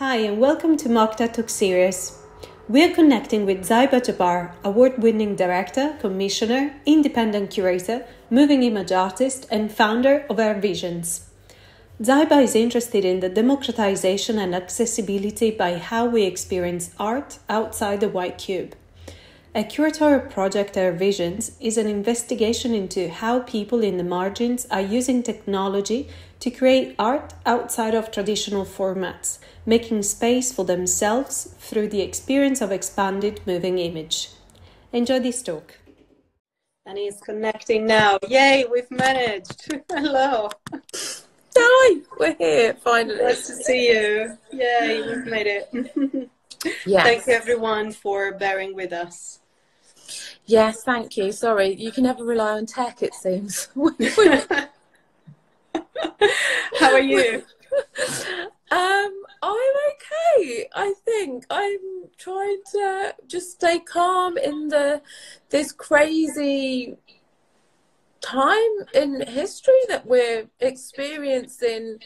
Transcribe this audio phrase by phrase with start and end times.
[0.00, 2.16] Hi, and welcome to MoCDA Talk Series.
[2.70, 9.70] We're connecting with Zaiba Jabbar, award winning director, commissioner, independent curator, moving image artist, and
[9.70, 11.28] founder of Her Visions.
[12.00, 18.08] Zaiba is interested in the democratization and accessibility by how we experience art outside the
[18.08, 18.74] white cube.
[19.54, 24.80] A curatorial project, Her Visions, is an investigation into how people in the margins are
[24.80, 26.08] using technology
[26.40, 32.72] to create art outside of traditional formats, making space for themselves through the experience of
[32.72, 34.30] expanded moving image.
[34.92, 35.78] Enjoy this talk.
[36.86, 38.18] And he's connecting now.
[38.26, 39.80] Yay, we've managed.
[39.90, 40.48] Hello.
[41.56, 43.22] Hi, we're here finally.
[43.22, 44.38] Nice to see you.
[44.50, 45.68] Yay, we've made it.
[46.86, 47.02] yes.
[47.04, 49.40] Thank you everyone for bearing with us.
[50.46, 51.32] Yes, thank you.
[51.32, 53.68] Sorry, you can never rely on tech, it seems.
[56.78, 57.42] How are you?
[58.72, 60.68] Um, I'm okay.
[60.72, 65.02] I think I'm trying to just stay calm in the
[65.48, 66.96] this crazy
[68.20, 71.98] time in history that we're experiencing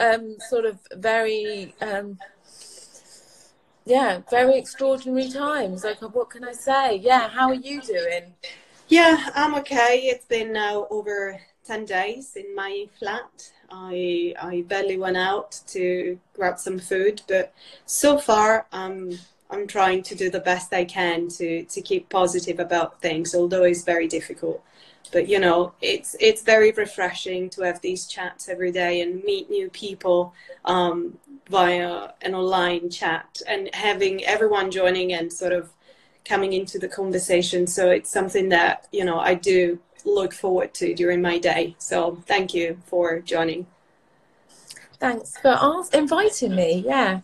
[0.00, 2.18] um, sort of very um,
[3.84, 8.32] yeah very extraordinary times like what can i say yeah how are you doing
[8.88, 13.52] yeah i'm okay it's been now over 10 days in my flat.
[13.70, 17.54] I i barely went out to grab some food but
[17.86, 19.18] so far i'm
[19.50, 23.64] i'm trying to do the best i can to to keep positive about things although
[23.64, 24.62] it's very difficult.
[25.12, 29.50] But you know it's it's very refreshing to have these chats every day and meet
[29.50, 35.70] new people um, via an online chat and having everyone joining and sort of
[36.24, 37.66] coming into the conversation.
[37.66, 41.74] So it's something that you know i do look forward to during my day.
[41.78, 43.66] So thank you for joining.
[44.98, 47.20] Thanks for inviting me yeah.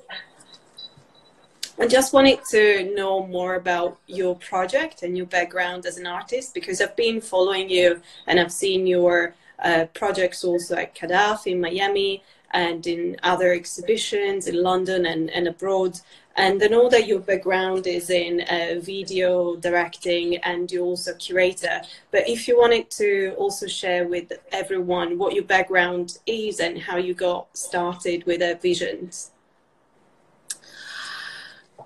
[1.81, 6.53] I just wanted to know more about your project and your background as an artist
[6.53, 11.61] because I've been following you and I've seen your uh, projects also at CADAF in
[11.61, 16.01] Miami and in other exhibitions in London and, and abroad.
[16.39, 21.83] And I know that your background is in uh, video directing and you're also curator.
[22.13, 26.97] But if you wanted to also share with everyone what your background is and how
[26.97, 29.33] you got started with Her Visions.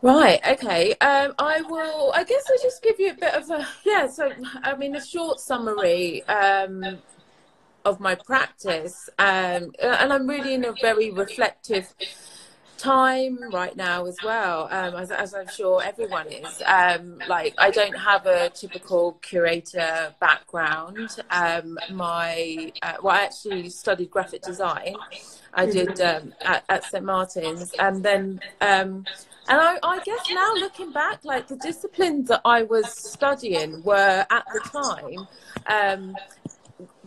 [0.02, 0.38] Right.
[0.46, 0.92] Okay.
[1.00, 2.12] Um, I will.
[2.12, 4.06] I guess I'll just give you a bit of a yeah.
[4.06, 4.32] So
[4.62, 6.98] I mean, a short summary um,
[7.86, 11.94] of my practice, um, and I'm really in a very reflective
[12.82, 16.62] time right now as well um, as, as, i'm sure everyone is.
[16.66, 21.08] Um, like i don't have a typical curator background.
[21.30, 24.96] Um, my uh, well i actually studied graphic design.
[25.54, 27.72] I did um, at, at, st martin's.
[27.78, 29.04] And then um,
[29.48, 34.24] and I, I, guess now looking back, like the disciplines that I was studying were
[34.30, 35.26] at the time
[35.66, 36.16] um,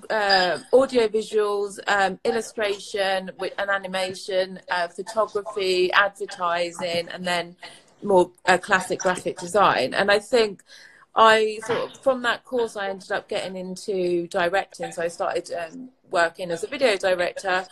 [0.10, 7.56] uh, audio visuals, um, illustration and animation, uh, photography, advertising, and then
[8.04, 9.94] more uh, classic graphic design.
[9.94, 10.64] And I think
[11.16, 14.92] I sort of from that course I ended up getting into directing.
[14.92, 17.66] So I started um, working as a video director,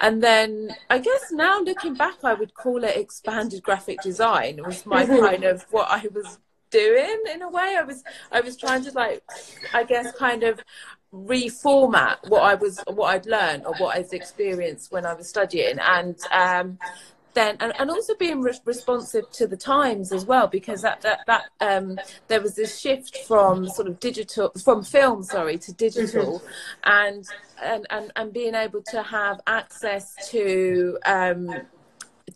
[0.00, 4.58] and then I guess now looking back, I would call it expanded graphic design.
[4.58, 6.38] It was my kind of what I was
[6.70, 7.76] doing in a way.
[7.78, 8.02] I was
[8.32, 9.22] I was trying to like
[9.72, 10.60] I guess kind of
[11.12, 15.78] reformat what I was what I'd learned or what I'd experienced when I was studying
[15.78, 16.78] and um,
[17.36, 21.20] then and, and also being re- responsive to the times as well because that that,
[21.26, 26.40] that um, there was this shift from sort of digital from film sorry to digital
[26.40, 26.90] mm-hmm.
[26.90, 27.24] and,
[27.62, 31.48] and and and being able to have access to um,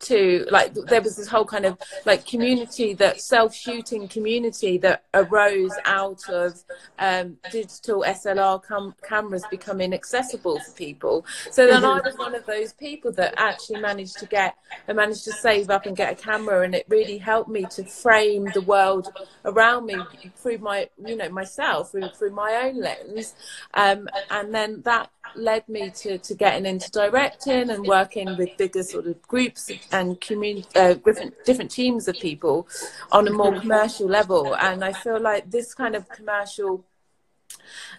[0.01, 5.73] to like there was this whole kind of like community that self-shooting community that arose
[5.85, 6.63] out of
[6.99, 8.63] um, digital SLR
[9.07, 11.25] cameras becoming accessible for people.
[11.51, 14.57] So then I was one of those people that actually managed to get
[14.89, 17.85] I managed to save up and get a camera, and it really helped me to
[17.85, 19.13] frame the world
[19.45, 19.97] around me
[20.37, 23.35] through my you know myself through, through my own lens,
[23.75, 28.83] um, and then that led me to, to getting into directing and working with bigger
[28.83, 32.69] sort of groups and community, uh, different, different teams of people
[33.13, 34.57] on a more commercial level.
[34.57, 36.85] And I feel like this kind of commercial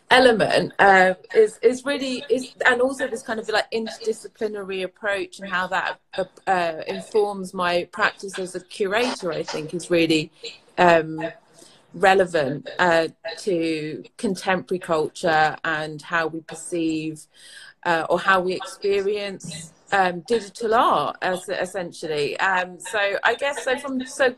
[0.10, 5.50] element uh, is is really is and also this kind of like interdisciplinary approach and
[5.50, 10.32] how that uh, uh, informs my practice as a curator I think is really
[10.78, 11.22] um,
[11.94, 13.08] relevant uh,
[13.38, 17.26] to contemporary culture and how we perceive
[17.86, 22.40] uh, or how we experience um, digital art as essentially.
[22.40, 24.36] Um, so I guess so from so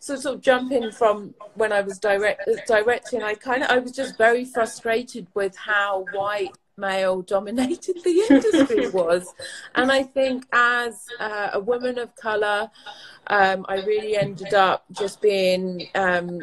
[0.00, 3.92] so sort of jumping from when I was direct directing, I kind of I was
[3.92, 9.32] just very frustrated with how white male dominated the industry was,
[9.74, 12.70] and I think as uh, a woman of color,
[13.28, 16.40] um, I really ended up just being um,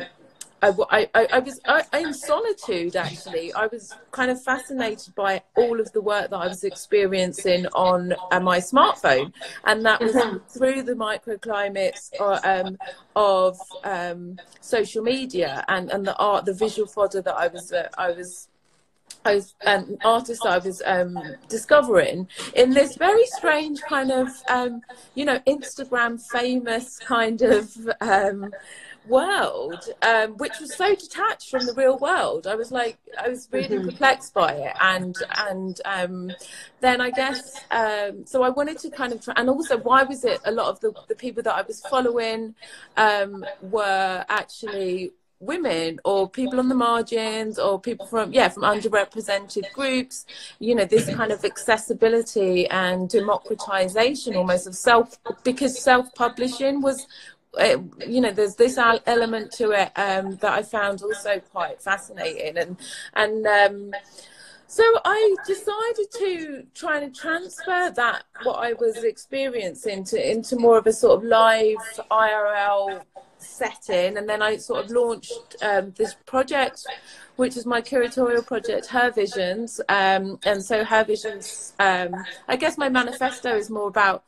[0.61, 3.53] I, I, I was I, in solitude actually.
[3.53, 8.13] I was kind of fascinated by all of the work that I was experiencing on
[8.31, 9.33] uh, my smartphone,
[9.65, 10.37] and that was mm-hmm.
[10.47, 12.77] through the microclimates uh, um,
[13.15, 17.87] of um, social media and, and the art, the visual fodder that I was uh,
[17.97, 18.49] I was
[19.25, 21.17] I was um, artist I was um,
[21.49, 24.81] discovering in this very strange kind of um,
[25.15, 28.51] you know Instagram famous kind of um,
[29.09, 32.47] world, um, which was so detached from the real world.
[32.47, 33.89] I was like, I was really mm-hmm.
[33.89, 35.15] perplexed by it, and
[35.49, 36.31] and um,
[36.79, 38.43] then I guess um, so.
[38.43, 40.93] I wanted to kind of, try, and also, why was it a lot of the
[41.07, 42.55] the people that I was following
[42.97, 49.71] um, were actually women or people on the margins or people from yeah from underrepresented
[49.71, 50.25] groups
[50.59, 57.07] you know this kind of accessibility and democratization almost of self because self-publishing was
[57.57, 62.57] it, you know there's this element to it um, that I found also quite fascinating
[62.57, 62.77] and
[63.15, 63.91] and um,
[64.71, 70.77] so I decided to try and transfer that what I was experiencing to into more
[70.77, 71.77] of a sort of live
[72.11, 73.01] IRL
[73.39, 74.17] setting.
[74.17, 76.85] And then I sort of launched um, this project
[77.37, 79.81] which is my curatorial project her visions.
[79.89, 82.13] Um, and so her visions um,
[82.47, 84.23] I guess my manifesto is more about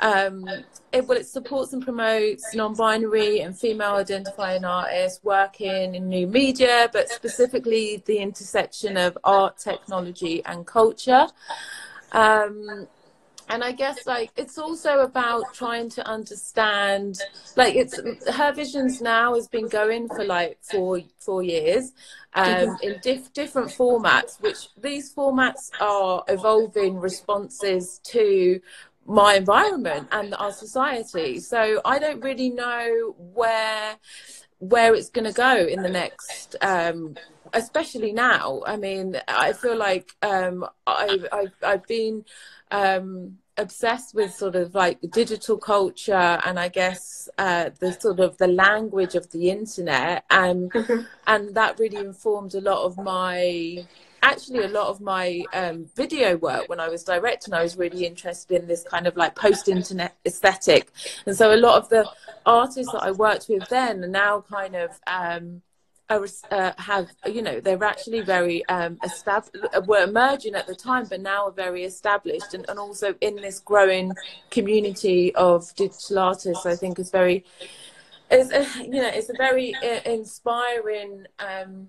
[0.00, 0.48] um,
[0.92, 7.08] it, well, it supports and promotes non-binary and female-identifying artists working in new media, but
[7.08, 11.26] specifically the intersection of art, technology, and culture.
[12.12, 12.88] Um,
[13.50, 17.18] and I guess like it's also about trying to understand
[17.56, 17.98] like it's
[18.30, 21.92] her visions now has been going for like four four years
[22.34, 28.60] um, in diff- different formats which these formats are evolving responses to
[29.08, 31.40] my environment and our society.
[31.40, 33.96] So I don't really know where
[34.58, 37.16] where it's going to go in the next um,
[37.52, 42.24] especially now i mean i feel like um, I've, I've, I've been
[42.70, 48.36] um, obsessed with sort of like digital culture and i guess uh, the sort of
[48.38, 50.72] the language of the internet and
[51.26, 53.86] and that really informed a lot of my
[54.22, 58.04] actually a lot of my um, video work when I was directing, I was really
[58.06, 60.90] interested in this kind of like post-internet aesthetic,
[61.26, 62.08] and so a lot of the
[62.46, 65.62] artists that I worked with then are now kind of um,
[66.10, 71.20] uh, have you know they're actually very um, established, were emerging at the time, but
[71.20, 74.12] now are very established, and, and also in this growing
[74.50, 77.44] community of digital artists, I think is very.
[78.30, 78.50] Is
[78.80, 81.88] you know, it's a very uh, inspiring um,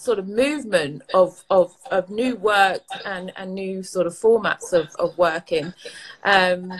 [0.00, 4.88] sort of movement of, of, of new work and, and new sort of formats of,
[4.98, 5.74] of working.
[6.24, 6.72] Um,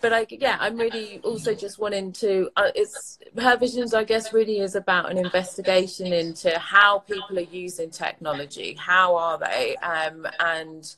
[0.00, 2.50] but I, yeah, I'm really also just wanting to.
[2.56, 7.42] Uh, it's her visions, I guess, really is about an investigation into how people are
[7.42, 8.74] using technology.
[8.74, 9.76] How are they?
[9.76, 10.94] Um, and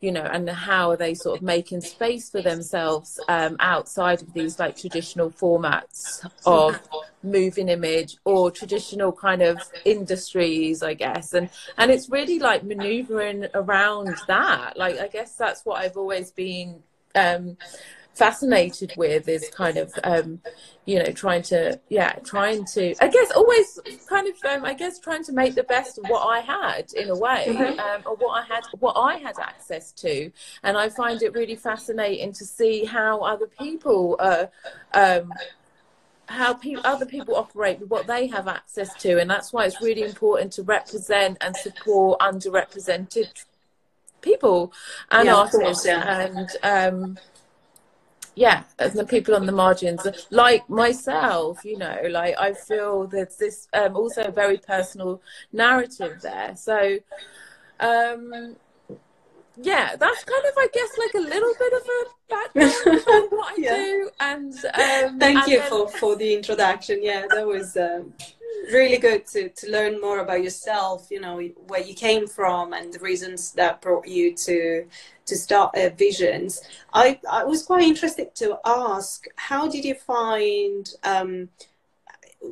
[0.00, 4.32] you know, and how are they sort of making space for themselves um, outside of
[4.32, 6.80] these like traditional formats of
[7.22, 11.34] moving image or traditional kind of industries, I guess.
[11.34, 14.76] And and it's really like maneuvering around that.
[14.76, 16.82] Like I guess that's what I've always been
[17.16, 17.56] um,
[18.18, 20.40] fascinated with is kind of um,
[20.86, 24.98] you know trying to yeah trying to i guess always kind of um, i guess
[24.98, 27.78] trying to make the best of what i had in a way mm-hmm.
[27.78, 30.30] um, or what i had what i had access to
[30.64, 34.46] and i find it really fascinating to see how other people uh,
[34.94, 35.32] um,
[36.26, 39.80] how pe- other people operate with what they have access to and that's why it's
[39.80, 43.44] really important to represent and support underrepresented
[44.20, 44.72] people
[45.10, 46.26] and yeah, artists course, yeah.
[46.26, 47.18] and um,
[48.38, 53.36] yeah and the people on the margins like myself you know like i feel there's
[53.36, 55.20] this um, also a very personal
[55.52, 56.98] narrative there so
[57.80, 58.54] um
[59.60, 63.58] yeah that's kind of i guess like a little bit of a background on what
[63.58, 63.74] i yeah.
[63.74, 65.68] do and um, thank and you then...
[65.68, 68.12] for for the introduction yeah that was um,
[68.72, 72.92] really good to, to learn more about yourself you know where you came from and
[72.92, 74.86] the reasons that brought you to
[75.28, 76.62] to start uh, visions.
[76.92, 81.50] I, I was quite interested to ask how did you find um,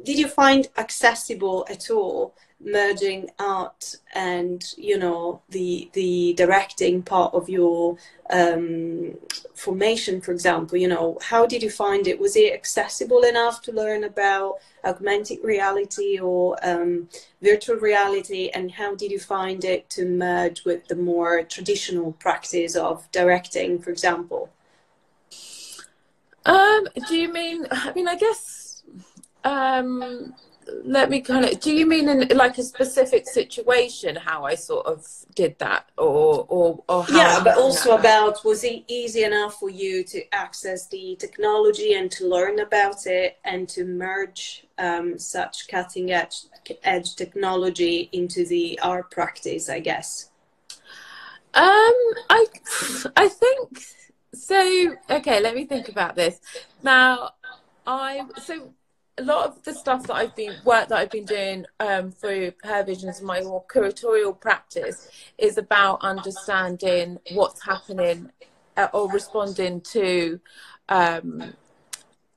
[0.05, 7.33] did you find accessible at all merging art and you know the the directing part
[7.35, 7.97] of your
[8.31, 9.15] um,
[9.55, 12.19] formation for example you know how did you find it?
[12.21, 17.09] Was it accessible enough to learn about augmented reality or um,
[17.43, 18.51] virtual reality?
[18.55, 23.81] And how did you find it to merge with the more traditional practice of directing
[23.81, 24.51] for example?
[26.45, 28.85] Um do you mean i mean i guess
[29.45, 30.33] um
[30.85, 34.87] let me kind of do you mean in like a specific situation how i sort
[34.87, 39.71] of did that or or, or yeah but also about was it easy enough for
[39.71, 45.69] you to access the technology and to learn about it and to merge um, such
[45.69, 46.45] cutting edge
[46.83, 50.31] edge technology into the art practice i guess?
[51.55, 51.95] Um
[52.29, 52.47] i
[53.17, 53.81] i think
[54.35, 56.39] so okay let me think about this.
[56.83, 57.31] Now
[57.87, 58.75] i so
[59.19, 62.53] a lot of the stuff that I've been work that I've been doing um, through
[62.63, 65.09] Her Visions, my more curatorial practice,
[65.39, 68.31] is about understanding what's happening
[68.77, 70.41] uh, or responding to
[70.89, 71.55] um,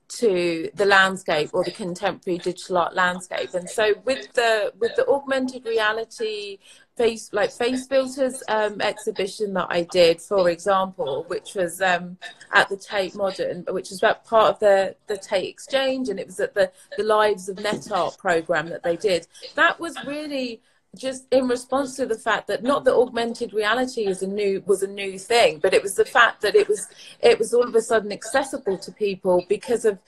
[0.08, 3.54] to the landscape or the contemporary digital art landscape.
[3.54, 6.58] And so with the with the augmented reality
[7.00, 12.18] face like face filters um, exhibition that I did, for example, which was um,
[12.52, 16.26] at the Tate Modern, which was about part of the the Tate Exchange, and it
[16.26, 19.26] was at the the Lives of Net Art program that they did.
[19.54, 20.60] That was really
[20.96, 24.82] just in response to the fact that not that augmented reality is a new was
[24.82, 26.88] a new thing but it was the fact that it was
[27.20, 30.00] it was all of a sudden accessible to people because of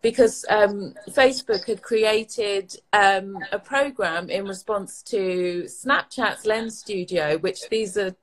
[0.00, 7.68] because um, Facebook had created um, a program in response to Snapchat's Lens Studio, which
[7.68, 8.14] these are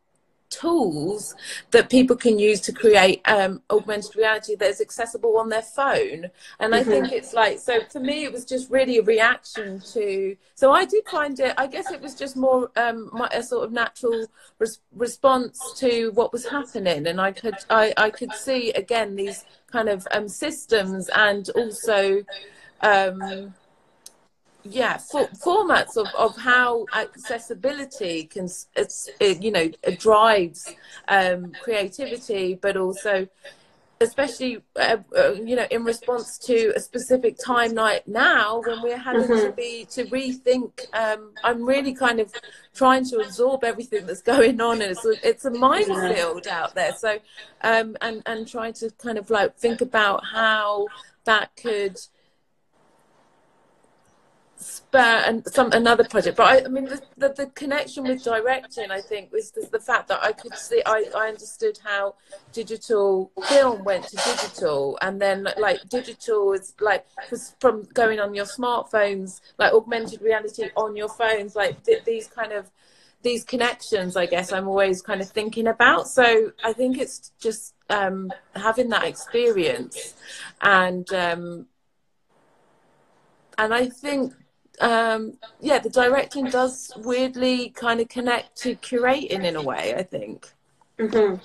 [0.49, 1.35] tools
[1.71, 6.29] that people can use to create um, augmented reality that is accessible on their phone.
[6.59, 6.91] And I mm-hmm.
[6.91, 10.85] think it's like, so for me, it was just really a reaction to, so I
[10.85, 14.27] did find it, I guess it was just more um, my, a sort of natural
[14.59, 17.07] res- response to what was happening.
[17.07, 19.43] And I could, I, I could see again these
[19.75, 22.23] kind of um, systems and also,
[22.81, 23.53] um,
[24.67, 30.73] yeah for, formats of, of how accessibility can it's it, you know drives
[31.07, 33.27] um, creativity but also
[34.01, 38.97] especially uh, uh, you know in response to a specific time like now when we're
[38.97, 39.47] having mm-hmm.
[39.47, 42.31] to be to rethink um, i'm really kind of
[42.73, 46.93] trying to absorb everything that's going on and it's a, it's a minefield out there
[46.93, 47.17] so
[47.61, 50.85] um, and and trying to kind of like think about how
[51.23, 51.97] that could
[54.65, 56.37] spur and some another project.
[56.37, 59.79] But i, I mean the, the, the, connection with directing i think was the, the,
[59.79, 62.15] fact that i could see I, I understood how
[62.51, 64.97] digital film went to digital.
[65.01, 67.05] And then like digital is like
[67.59, 72.51] from going on your smartphones like augmented reality on your phones like th- these kind
[72.51, 72.71] of
[73.21, 76.07] these connections i guess i'm always kind of thinking about.
[76.07, 80.15] So i think it's just um, having that experience.
[80.61, 81.67] And um,
[83.57, 84.33] and I think
[84.81, 89.95] um, yeah, the directing does weirdly kind of connect to curating in a way.
[89.95, 90.49] I think.
[90.99, 91.35] Mm-hmm.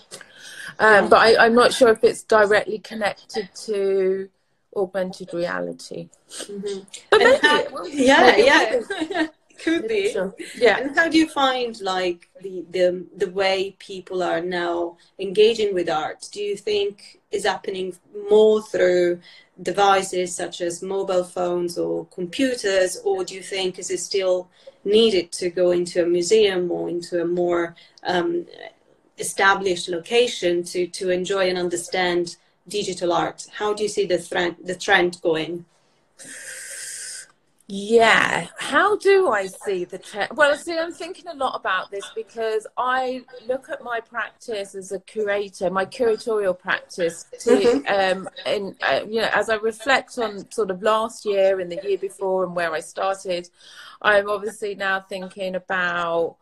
[0.78, 4.28] Um, but I, am not sure if it's directly connected to
[4.74, 6.08] augmented reality.
[6.30, 6.80] Mm-hmm.
[7.10, 9.26] But maybe, how, yeah, maybe yeah,
[9.62, 10.12] could be.
[10.12, 10.34] Sure.
[10.56, 10.78] Yeah.
[10.78, 15.90] And how do you find like the, the the way people are now engaging with
[15.90, 16.28] art?
[16.32, 17.96] Do you think is happening
[18.30, 19.20] more through
[19.62, 24.48] devices such as mobile phones or computers, or do you think is it still
[24.84, 27.74] needed to go into a museum or into a more
[28.04, 28.46] um,
[29.18, 32.36] established location to, to enjoy and understand
[32.68, 33.46] digital art?
[33.52, 35.64] How do you see the, trend, the trend going?
[37.72, 40.32] Yeah, how do I see the trend?
[40.34, 44.90] Well, see, I'm thinking a lot about this because I look at my practice as
[44.90, 48.18] a curator, my curatorial practice, to mm-hmm.
[48.18, 51.78] um, and uh, you know, as I reflect on sort of last year and the
[51.84, 53.48] year before and where I started,
[54.02, 56.38] I'm obviously now thinking about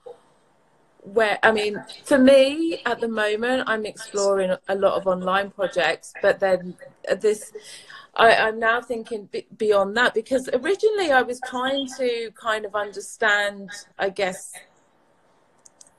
[1.03, 6.15] where I mean, for me at the moment, I'm exploring a lot of online projects,
[6.23, 6.75] but then
[7.21, 7.53] this
[8.19, 12.75] I, am now thinking b- beyond that because originally I was trying to kind of
[12.75, 14.53] understand, I guess,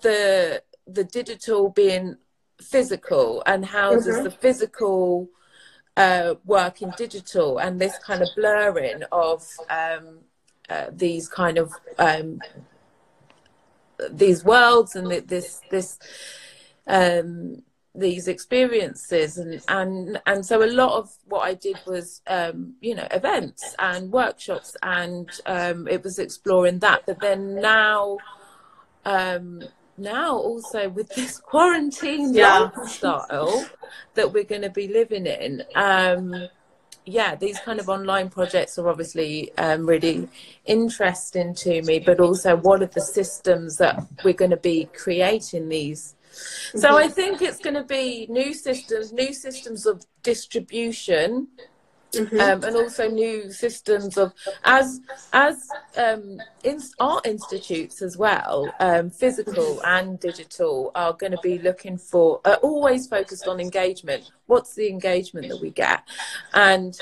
[0.01, 2.17] the the digital being
[2.61, 4.09] physical and how mm-hmm.
[4.09, 5.29] does the physical
[5.95, 10.19] uh, work in digital and this kind of blurring of um,
[10.69, 12.39] uh, these kind of um,
[14.11, 15.99] these worlds and this this
[16.87, 17.63] um,
[17.95, 22.93] these experiences and and and so a lot of what i did was um you
[22.93, 28.17] know events and workshops and um it was exploring that but then now
[29.05, 29.63] um
[29.97, 32.69] now also with this quarantine Yeah.
[32.75, 33.65] lifestyle
[34.13, 36.47] that we're going to be living in um
[37.09, 40.27] yeah these kind of online projects are obviously um, really
[40.65, 45.69] interesting to me but also what are the systems that we're going to be creating
[45.69, 46.15] these.
[46.75, 51.47] So I think it's going to be new systems, new systems of distribution,
[52.13, 52.41] Mhm.
[52.41, 54.99] um, and also new systems of as
[55.31, 61.59] as um, in, art institutes as well, um, physical and digital, are going to be
[61.59, 64.23] looking for are always focused on engagement.
[64.47, 66.01] What's the engagement that we get,
[66.53, 66.99] and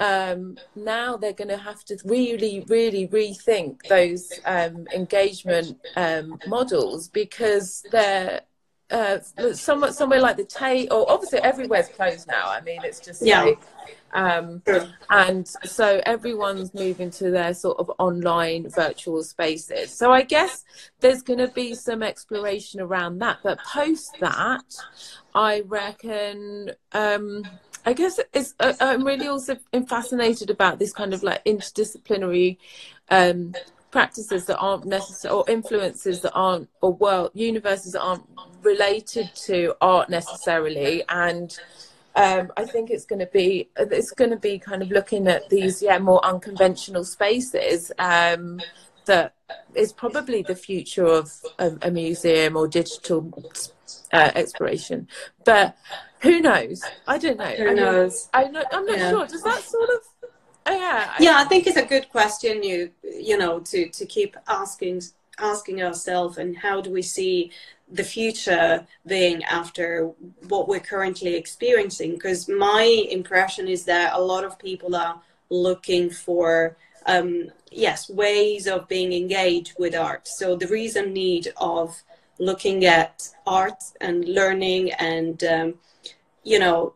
[0.00, 7.08] um, now they're going to have to really, really rethink those um, engagement um, models
[7.08, 8.40] because they're
[8.90, 9.18] uh,
[9.52, 12.48] somewhere, somewhere like the Tate, or obviously everywhere's closed now.
[12.48, 13.44] I mean, it's just Yeah.
[13.44, 13.58] like,
[14.12, 14.62] um,
[15.10, 19.92] and so everyone's moving to their sort of online virtual spaces.
[19.92, 20.64] So I guess
[21.00, 23.38] there's going to be some exploration around that.
[23.42, 24.76] But post that,
[25.34, 26.72] I reckon.
[26.92, 27.44] Um,
[27.86, 28.54] I guess it's.
[28.60, 29.56] Uh, I'm really also
[29.88, 32.58] fascinated about this kind of like interdisciplinary
[33.08, 33.54] um,
[33.90, 38.24] practices that aren't necessary or influences that aren't or world universes that aren't
[38.62, 41.02] related to art necessarily.
[41.08, 41.58] And
[42.14, 45.48] um, I think it's going to be it's going to be kind of looking at
[45.48, 48.60] these yeah more unconventional spaces um,
[49.06, 49.34] that
[49.74, 53.32] is probably the future of a, a museum or digital
[54.12, 55.08] uh, exploration.
[55.44, 55.76] But
[56.20, 56.82] who knows?
[57.06, 57.44] I don't know.
[57.44, 58.28] Who I mean, knows?
[58.34, 59.10] I know, I'm not Yeah.
[59.10, 59.26] sure.
[59.26, 60.00] Does that sort of
[60.70, 64.36] yeah I- yeah i think it's a good question you you know to to keep
[64.48, 65.02] asking
[65.38, 67.50] asking ourselves and how do we see
[67.92, 70.12] the future being after
[70.48, 72.12] what we're currently experiencing?
[72.12, 78.66] Because my impression is that a lot of people are looking for um, yes ways
[78.66, 80.28] of being engaged with art.
[80.28, 82.02] So there is a need of
[82.38, 85.74] looking at art and learning and um,
[86.44, 86.94] you know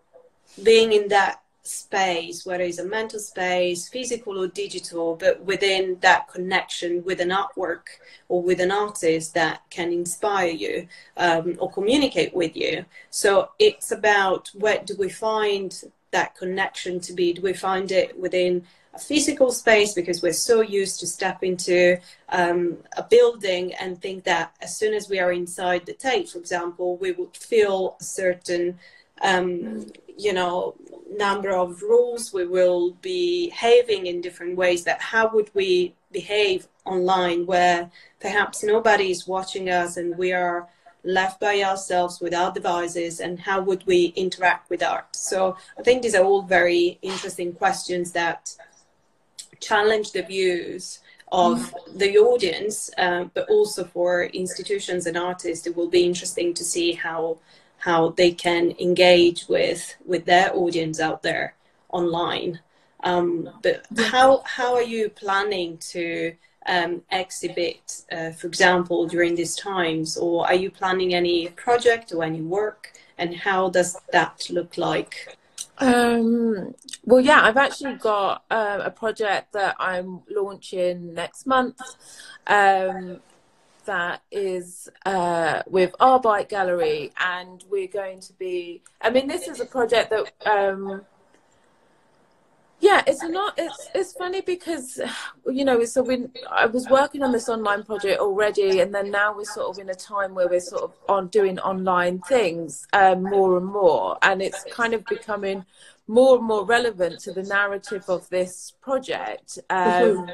[0.63, 6.29] being in that space, whether it's a mental space, physical or digital, but within that
[6.29, 7.87] connection with an artwork
[8.29, 12.85] or with an artist that can inspire you um, or communicate with you.
[13.11, 17.33] So it's about where do we find that connection to be?
[17.33, 21.99] Do we find it within a physical space because we're so used to step into
[22.29, 26.39] um, a building and think that as soon as we are inside the Tate, for
[26.39, 28.79] example, we would feel a certain
[29.23, 30.75] um, you know
[31.17, 36.67] number of rules we will be behaving in different ways that how would we behave
[36.85, 40.69] online where perhaps nobody is watching us and we are
[41.05, 45.15] left by ourselves with our devices and how would we interact with art?
[45.15, 48.57] So i think these are all very interesting questions that
[49.61, 51.01] challenge the views
[51.33, 56.65] of the audience uh, but also for institutions and artists it will be interesting to
[56.65, 57.39] see how
[57.85, 61.55] how they can engage with with their audience out there
[61.91, 62.61] online.
[63.03, 66.33] Um, but how how are you planning to
[66.67, 72.25] um, exhibit, uh, for example, during these times, or are you planning any project or
[72.25, 75.37] any work, and how does that look like?
[75.77, 81.79] Um, well, yeah, I've actually got uh, a project that I'm launching next month.
[82.47, 83.21] Um,
[83.85, 88.83] that is uh, with arebyte gallery, and we're going to be.
[89.01, 90.33] I mean, this is a project that.
[90.47, 91.03] Um,
[92.81, 93.55] yeah, it's not.
[93.57, 95.01] It's it's funny because,
[95.47, 99.35] you know, so when I was working on this online project already, and then now
[99.35, 103.23] we're sort of in a time where we're sort of on doing online things um,
[103.23, 105.65] more and more, and it's kind of becoming
[106.07, 109.59] more and more relevant to the narrative of this project.
[109.71, 110.31] Um,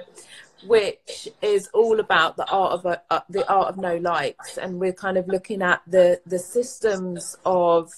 [0.67, 4.93] which is all about the art of uh, the art of no likes, and we're
[4.93, 7.93] kind of looking at the the systems of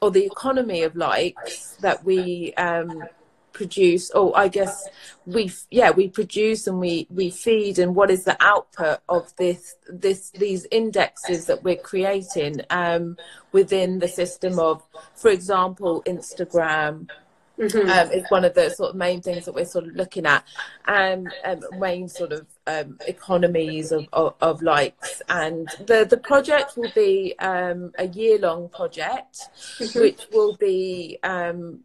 [0.00, 3.04] or the economy of likes that we um,
[3.52, 4.10] produce.
[4.10, 4.88] Or I guess
[5.26, 9.76] we yeah we produce and we we feed, and what is the output of this
[9.88, 13.16] this these indexes that we're creating um,
[13.52, 14.82] within the system of,
[15.14, 17.08] for example, Instagram,
[17.58, 17.88] Mhm.
[17.88, 20.44] um, is one of the sort of main things that we're sort of looking at,
[20.88, 25.20] and um, main sort of um, economies of, of, of likes.
[25.28, 29.38] And the the project will be um, a year long project,
[29.94, 31.18] which will be.
[31.22, 31.80] Um,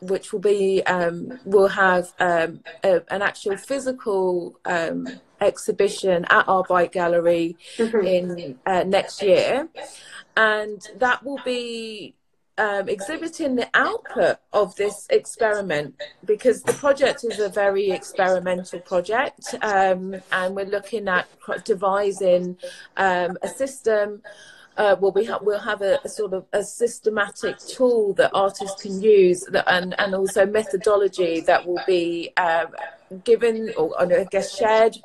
[0.00, 5.08] which will be um, will have um, a, an actual physical um,
[5.40, 8.06] exhibition at arebyte gallery Mhm.
[8.06, 9.68] in uh, next year
[10.36, 12.14] and that will be
[12.58, 19.54] um, exhibiting the output of this experiment because the project is a very experimental project
[19.62, 21.26] um, and we're looking at
[21.64, 22.56] devising
[22.96, 24.22] um, a system
[24.76, 28.82] uh, well, we ha- we'll have a, a, sort of a systematic tool that artists
[28.82, 32.66] can use that, and, and also methodology that will be um,
[33.22, 34.96] given or I guess shared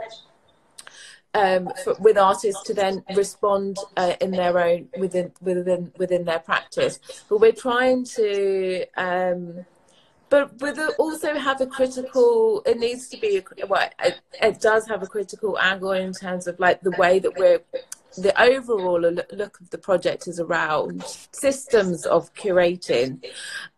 [1.34, 6.40] um, for, with artists to then respond uh, in their own within within within their
[6.40, 7.00] practice.
[7.30, 8.86] But we're trying to.
[8.98, 9.66] Um,
[10.30, 15.02] but with also have a critical it needs to be well it, it, does have
[15.02, 17.60] a critical angle in terms of like the way that we're
[18.16, 23.24] the overall look of the project is around systems of curating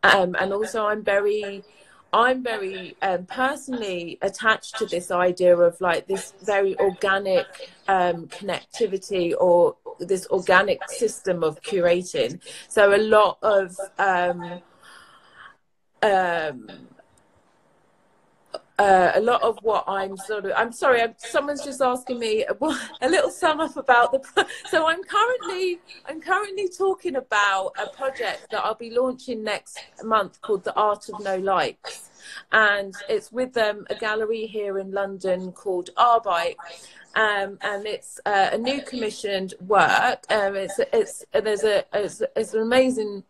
[0.04, 1.64] um, and also i'm very
[2.14, 7.48] i'm very um, personally attached to this idea of like this very organic
[7.88, 12.40] um, connectivity or this organic system of curating.
[12.68, 14.62] So a lot of um,
[16.04, 16.68] um
[18.82, 22.44] uh, a lot of what I'm sort of, I'm sorry, I'm, someone's just asking me
[22.46, 22.56] a,
[23.02, 28.48] a little sum up about the, so I'm currently, I'm currently talking about a project
[28.52, 32.10] that I'll be launching next month called The Art of No Likes.
[32.52, 36.56] And it's with um, a gallery here in London called arebyte.
[37.14, 40.24] Um, and it's uh, a new commissioned work.
[40.30, 43.26] Um, it's it's there's a it's, it's an amazing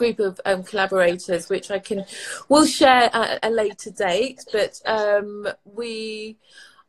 [0.00, 2.04] group of um, collaborators, which I can
[2.48, 4.40] will share at a later date.
[4.50, 6.36] But um, we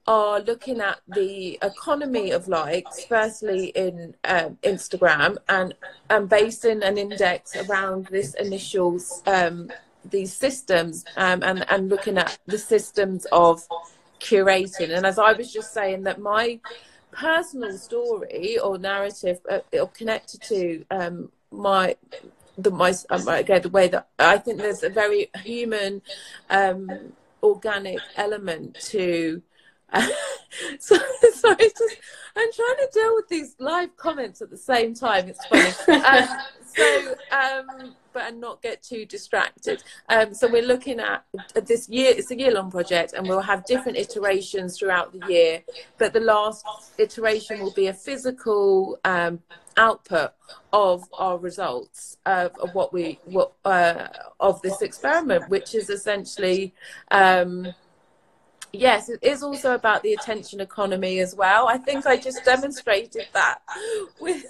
[0.08, 5.74] are looking at the economy of likes, firstly in um, Instagram, and
[6.10, 8.92] and basing an index around this initial
[9.28, 9.58] um,
[10.16, 13.68] these systems, um, and and looking at the systems of
[14.22, 14.96] curating.
[14.96, 16.60] And as I was just saying, that my
[17.12, 21.96] personal story or narrative uh, or connected to um, my
[22.58, 26.02] the my um, again the way that I think there's a very human,
[26.50, 29.42] um, organic element to.
[29.94, 30.08] Uh,
[30.80, 30.98] so,
[31.34, 31.98] sorry, just,
[32.36, 35.28] I'm trying to deal with these live comments at the same time.
[35.28, 35.72] It's funny.
[36.06, 36.28] Um,
[36.74, 39.84] so, um, but and not get too distracted.
[40.10, 41.26] Um, so we're looking at
[41.66, 42.14] this year.
[42.16, 45.64] It's a year-long project, and we'll have different iterations throughout the year.
[45.98, 46.66] But the last
[46.98, 49.40] iteration will be a physical um,
[49.78, 50.34] output
[50.74, 54.08] of our results of, of what we what uh,
[54.40, 56.74] of this experiment, which is essentially.
[57.10, 57.74] Um,
[58.74, 61.68] yes, it is also about the attention economy as well.
[61.68, 63.60] I think I just demonstrated that
[64.20, 64.46] with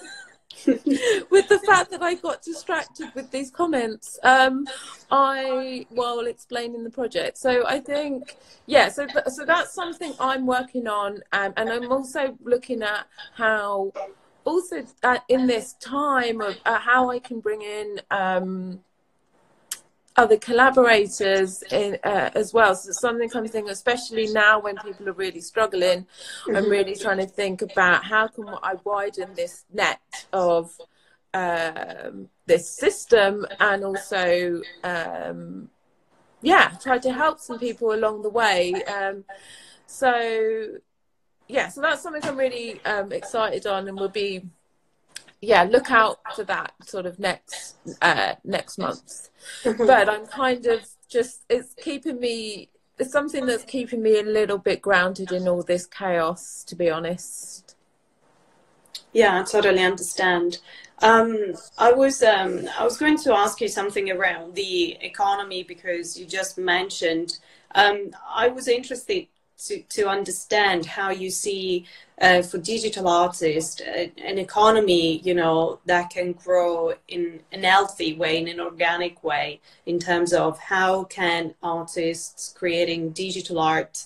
[0.66, 4.68] with the fact that I got distracted with these comments, um,
[5.10, 7.38] I while explaining the project.
[7.38, 8.36] So I think,
[8.66, 13.08] yeah, so th- so that's something I'm working on, um, and I'm also looking at
[13.36, 13.92] how,
[14.44, 18.02] also uh, in this time of uh, how I can bring in.
[18.12, 18.82] Um,
[20.22, 22.76] other collaborators in, uh, as well.
[22.76, 26.06] So something I'm thinking, especially now when people are really struggling,
[26.48, 26.70] I'm mm-hmm.
[26.70, 30.00] really trying to think about how can I widen this net
[30.32, 30.72] of
[31.34, 35.70] um, this system and also, um,
[36.42, 38.74] yeah, try to help some people along the way.
[38.84, 39.24] Um,
[39.88, 40.12] so,
[41.48, 44.44] yeah, so that's something I'm really um, excited on and will be
[45.42, 49.30] yeah, look out for that sort of next uh, next month.
[49.64, 54.60] but I'm kind of just it's keeping me it's something that's keeping me a little
[54.60, 57.76] bit grounded in all this chaos, to be honest.
[59.12, 60.60] Yeah, I totally understand.
[61.00, 66.18] Um, I was um, I was going to ask you something around the economy because
[66.18, 67.40] you just mentioned.
[67.74, 69.28] Um, I was interested
[69.66, 71.86] to, to understand how you see
[72.22, 78.14] uh, for digital artists uh, an economy you know that can grow in an healthy
[78.14, 84.06] way in an organic way in terms of how can artists creating digital art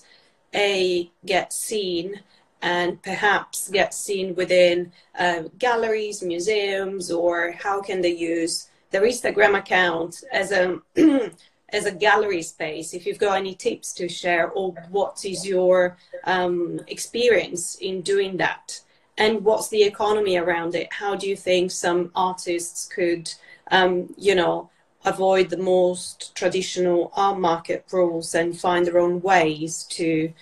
[0.54, 2.20] a get seen
[2.62, 9.56] and perhaps get seen within uh, galleries museums or how can they use their instagram
[9.58, 10.80] account as a
[11.70, 15.96] as a gallery space if you've got any tips to share or what is your
[16.24, 18.80] um, experience in doing that?
[19.18, 20.92] And what's the economy around it?
[20.92, 23.32] How do you think some artists could
[23.70, 24.70] um, you know
[25.04, 30.32] avoid the most traditional art market rules and find their own ways to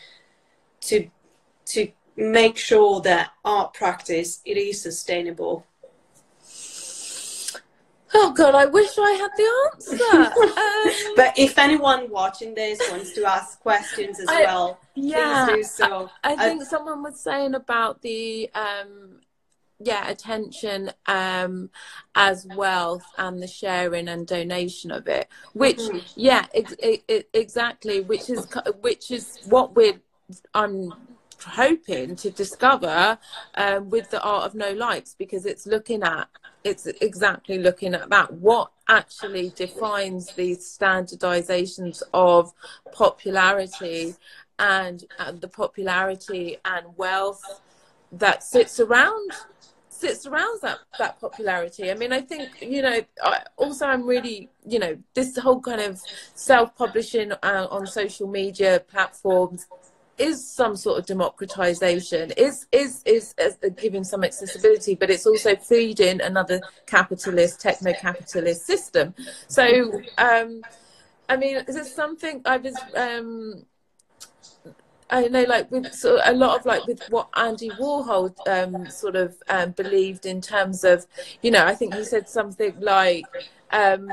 [0.81, 1.09] to
[1.67, 5.67] to make sure that art practice it is sustainable
[8.17, 11.05] Oh God, I wish I had the answer.
[11.11, 15.57] um, but if anyone watching this wants to ask questions as I, well, yeah, please
[15.57, 16.11] do so.
[16.23, 19.21] I, I think uh, someone was saying about the um,
[19.81, 21.69] yeah attention um
[22.15, 25.99] as wealth and the sharing and donation of it which mm-hmm.
[26.15, 28.47] yeah ex- ex- exactly which is
[28.83, 30.01] which is what we're
[30.55, 30.93] i'm
[31.45, 33.19] hoping to discover
[33.57, 36.29] um, with the art of no likes because it's looking at
[36.65, 38.33] it's exactly looking at that.
[38.33, 42.53] What actually defines these standardizations of
[42.93, 44.15] popularity
[44.59, 47.61] and uh, the popularity and wealth
[48.13, 49.31] that sits around
[49.91, 51.91] sits around that that popularity?
[51.91, 55.81] I mean i think you know I, also i'm really you know this whole kind
[55.81, 56.01] of
[56.35, 59.67] self-publishing uh, on social media platforms
[60.19, 65.57] is some sort of democratization is is is, is giving some accessibility but it's also
[65.57, 69.15] feeding another capitalist techno-capitalist system.
[69.49, 70.63] So um
[71.29, 73.65] i mean is this something i was um
[75.11, 78.91] I know, like with sort of a lot of like with what Andy Warhol um,
[78.91, 81.07] sort of um, believed in terms of,
[81.43, 83.27] you know, I think he said something like,
[83.71, 84.11] um,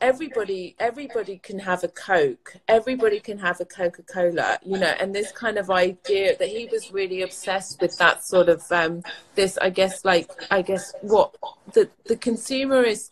[0.00, 2.56] everybody everybody can have a coke.
[2.68, 6.92] Everybody can have a coca-cola you know and this kind of idea that he was
[6.92, 9.02] really obsessed with that sort of um
[9.34, 11.34] this i guess like i guess what
[11.72, 13.10] the the consumerist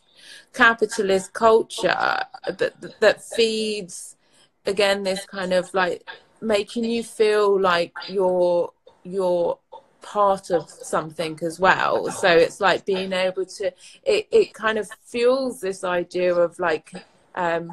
[0.52, 2.18] capitalist culture
[2.48, 4.16] that that feeds
[4.66, 6.08] again this kind of like
[6.40, 8.72] making you feel like you're
[9.04, 9.58] you're
[10.06, 12.10] part of something as well.
[12.10, 13.72] So it's like being able to
[14.04, 16.92] it, it kind of fuels this idea of like
[17.34, 17.72] um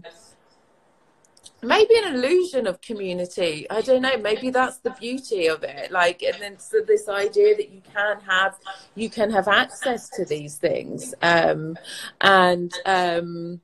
[1.61, 3.67] maybe an illusion of community.
[3.69, 5.91] I don't know maybe that's the beauty of it.
[5.91, 8.55] Like and then so this idea that you can have
[8.95, 11.13] you can have access to these things.
[11.21, 11.77] Um
[12.19, 13.61] and um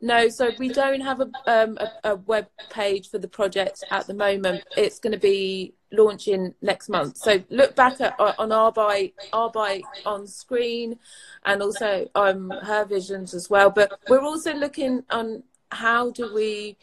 [0.00, 4.06] no, so we don't have a, um, a, a web page for the project at
[4.06, 4.62] the moment.
[4.76, 7.16] It's going to be launching next month.
[7.16, 10.98] So look back at uh, on arebyte our by on screen,
[11.44, 13.70] and also um her visions as well.
[13.70, 16.76] But we're also looking on how do we,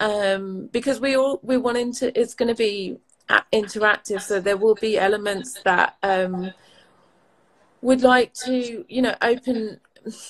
[0.00, 2.18] um, because we all we want to.
[2.18, 2.98] It's going to be
[3.52, 6.52] interactive, so there will be elements that um
[7.82, 9.80] would like to you know open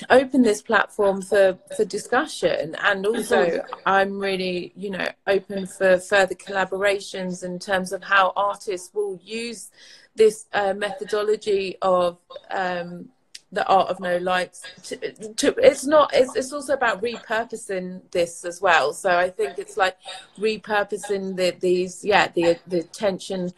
[0.09, 2.77] open this platform for for discussion.
[2.83, 8.91] And also i'm really you know open for further collaborations in terms of how artists
[8.95, 9.71] will use
[10.17, 12.19] this uh, methodology of
[12.51, 13.09] um,
[13.53, 14.97] the art of no likes to,
[15.35, 18.93] to, it's not it's, it's also about repurposing this as well.
[18.93, 19.97] So i think it's like
[20.39, 23.53] repurposing the, these yeah the the tension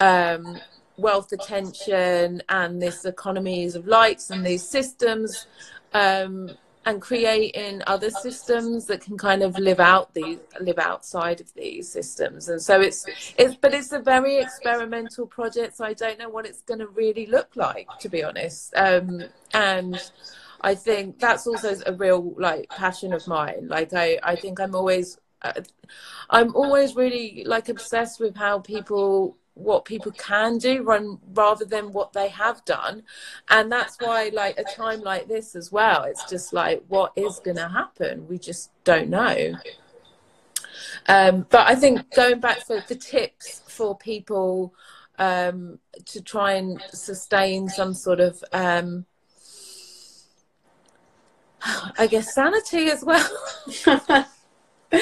[0.00, 0.58] um,
[1.00, 5.46] wealth attention and this economies of lights and these systems
[5.92, 6.50] um,
[6.86, 11.88] and creating other systems that can kind of live out these live outside of these
[11.88, 12.48] systems.
[12.48, 13.04] And so it's
[13.36, 16.88] it's but it's a very experimental project so i don't know what it's going to
[16.88, 18.72] really look like to be honest.
[18.76, 20.00] Um, and
[20.62, 23.68] i think that's also a real like passion of mine.
[23.68, 25.52] Like i i think i'm always uh,
[26.30, 31.92] i'm always really like obsessed with how people what people can do run rather than
[31.92, 33.02] what they have done.
[33.48, 37.40] And that's why like a time like this as well it's just like what is
[37.40, 38.26] going to happen?
[38.28, 39.54] We just don't know.
[41.06, 44.74] Um, but i think going back for the tips for people
[45.18, 49.04] um, to try and sustain some sort of um,
[51.98, 53.28] i guess sanity as well
[54.92, 55.00] um,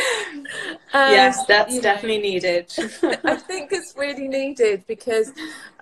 [0.92, 2.72] yes, that's definitely know, needed.
[3.24, 5.32] I think it's really needed because,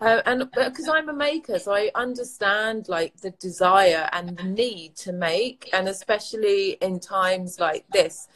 [0.00, 4.96] uh, and because I'm a maker, so I understand like the desire and the need
[4.96, 8.28] to make, and especially in times like this,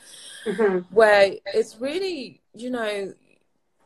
[0.44, 0.78] mm-hmm.
[0.94, 3.14] where it's really, you know,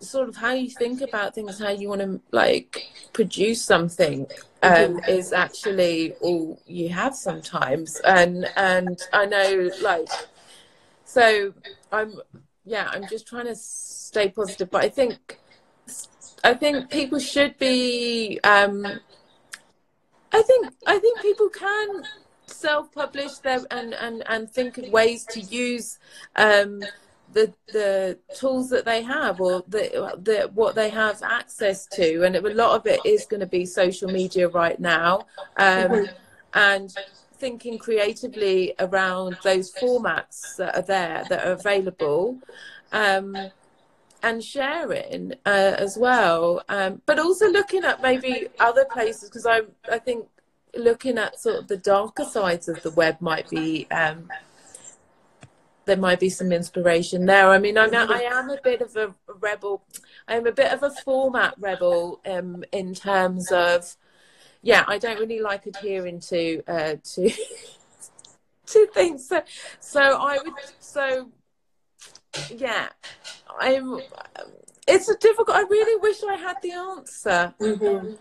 [0.00, 4.26] sort of how you think about things, how you want to like produce something
[4.62, 5.10] um, mm-hmm.
[5.10, 10.08] is actually all you have sometimes, and and I know like
[11.14, 11.54] so
[11.92, 12.20] I'm
[12.64, 15.38] yeah, I'm just trying to stay positive, but I think
[16.42, 18.84] I think people should be um
[20.32, 22.02] I think I think people can
[22.46, 25.98] self-publish them and and and think of ways to use
[26.34, 26.82] um
[27.32, 29.84] the the tools that they have or the,
[30.20, 33.64] the what they have access to and a lot of it is going to be
[33.64, 35.26] social media right now
[35.58, 36.14] um, mm-hmm.
[36.54, 36.96] and
[37.44, 42.38] thinking creatively around those formats that are there that are available
[42.90, 43.36] um,
[44.22, 49.60] and sharing uh, as well um, but also looking at maybe other places because I,
[49.92, 50.26] I think
[50.74, 54.30] looking at sort of the darker sides of the web might be um,
[55.84, 57.50] there might be some inspiration there.
[57.50, 59.84] I mean, I'm, I am a bit of a rebel.
[60.26, 63.94] I'm a bit of a format rebel um, in terms of
[64.64, 67.30] yeah, I don't really like adhering to uh, to
[68.66, 69.28] to things.
[69.28, 69.42] So,
[69.78, 71.30] so I would so
[72.50, 72.88] yeah,
[73.58, 74.00] I'm.
[74.86, 75.56] It's a difficult.
[75.56, 77.54] I really wish I had the answer.
[77.60, 78.14] Mm-hmm.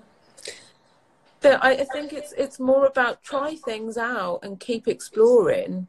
[1.41, 5.87] But I, I think it's it's more about try things out and keep exploring.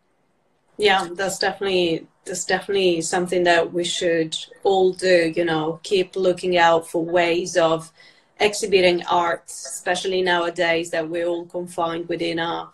[0.77, 5.33] Yeah, that's definitely that's definitely something that we should all do.
[5.35, 7.93] You know, keep looking out for ways of
[8.41, 12.71] exhibiting art, especially nowadays that we're all confined within our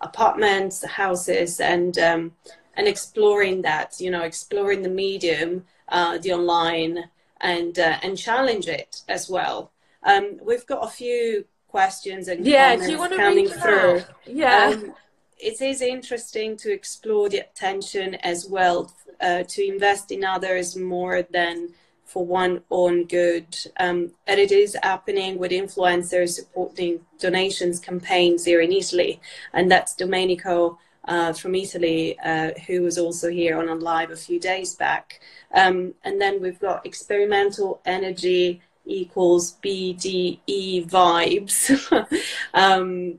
[0.00, 2.32] apartments, houses, and um,
[2.74, 4.00] and exploring that.
[4.00, 7.04] You know, exploring the medium, uh, the online,
[7.40, 9.72] and uh, and challenge it as well.
[10.02, 13.98] Um, we've got a few questions and yeah, comments coming through.
[13.98, 14.10] Out?
[14.26, 14.72] Yeah.
[14.74, 14.94] Um,
[15.38, 21.22] it is interesting to explore the attention as well, uh, to invest in others more
[21.22, 21.70] than
[22.04, 23.56] for one own good.
[23.78, 29.20] Um, and it is happening with influencers supporting donations campaigns here in Italy.
[29.52, 34.16] And that's Domenico uh, from Italy, uh, who was also here on a live a
[34.16, 35.20] few days back.
[35.54, 42.20] Um, and then we've got experimental energy equals BDE vibes.
[42.54, 43.18] um,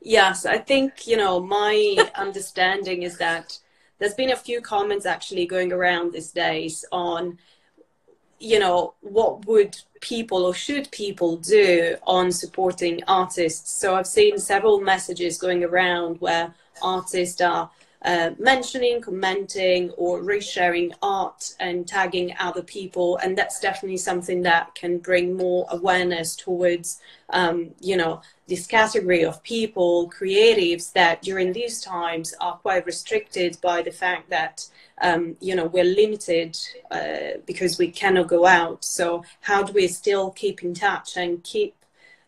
[0.00, 3.58] yes, I think, you know, my understanding is that
[3.98, 7.38] there's been a few comments actually going around these days on,
[8.42, 13.70] you know, what would people or should people do on supporting artists?
[13.72, 16.52] So I've seen several messages going around where
[16.82, 17.70] artists are
[18.04, 23.16] uh, mentioning, commenting, or resharing art and tagging other people.
[23.18, 29.24] And that's definitely something that can bring more awareness towards, um, you know, this category
[29.24, 34.68] of people, creatives that during these times are quite restricted by the fact that,
[35.00, 36.58] um, you know, we're limited
[36.90, 38.84] uh, because we cannot go out.
[38.84, 41.74] So how do we still keep in touch and keep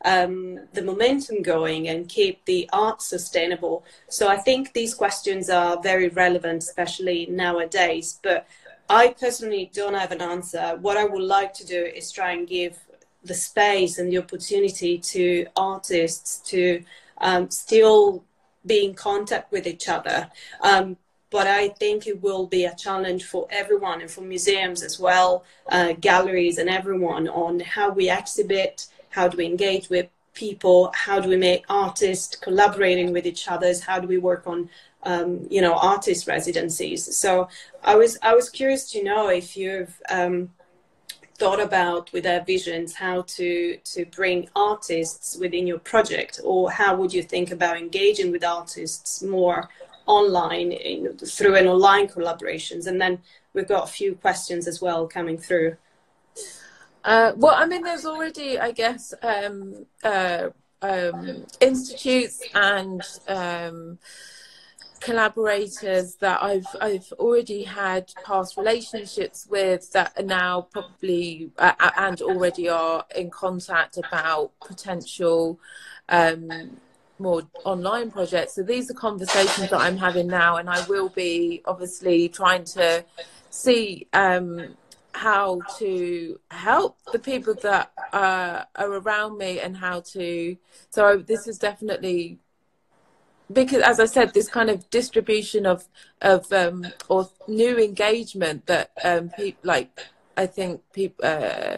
[0.04, 3.84] um, the momentum going and keep the art sustainable.
[4.08, 8.20] So I think these questions are very relevant, especially nowadays.
[8.22, 8.46] But
[8.88, 10.76] I personally don't have an answer.
[10.80, 12.78] What I would like to do is try and give
[13.24, 16.84] the space and the opportunity to artists to
[17.18, 18.22] um, still
[18.66, 20.30] be in contact with each other.
[20.60, 20.96] Um,
[21.30, 25.44] but I think it will be a challenge for everyone and for museums as well,
[25.68, 30.90] uh, galleries and everyone on how we exhibit, how do we engage with people?
[30.92, 33.72] How do we make artists collaborating with each other?
[33.86, 34.68] How do we work on
[35.04, 37.00] um, you know artist residencies?
[37.16, 37.48] So
[37.92, 40.50] i was i was curious to know if you've um,
[41.40, 46.96] thought about with Her Visions how to to bring artists within your project or how
[46.96, 49.68] would you think about engaging with artists more
[50.06, 52.86] online in, through an online collaborations?
[52.88, 53.14] And then
[53.52, 55.76] we've got a few questions as well coming through
[57.04, 60.48] uh, well, I mean, there's already, I guess, um, uh,
[60.80, 63.98] um, institutes and um,
[65.00, 72.20] collaborators that I've I've already had past relationships with that are now probably uh, and
[72.22, 75.60] already are in contact about potential
[76.08, 76.78] um,
[77.18, 78.54] more online projects.
[78.54, 83.04] So these are conversations that I'm having now, and I will be obviously trying to
[83.50, 84.74] see um,
[85.14, 90.56] how to help the people that uh, are around me and how to
[90.90, 92.38] so this is definitely
[93.52, 95.86] because as i said this kind of distribution of
[96.20, 100.00] of um or new engagement that um people like
[100.36, 101.76] i think people uh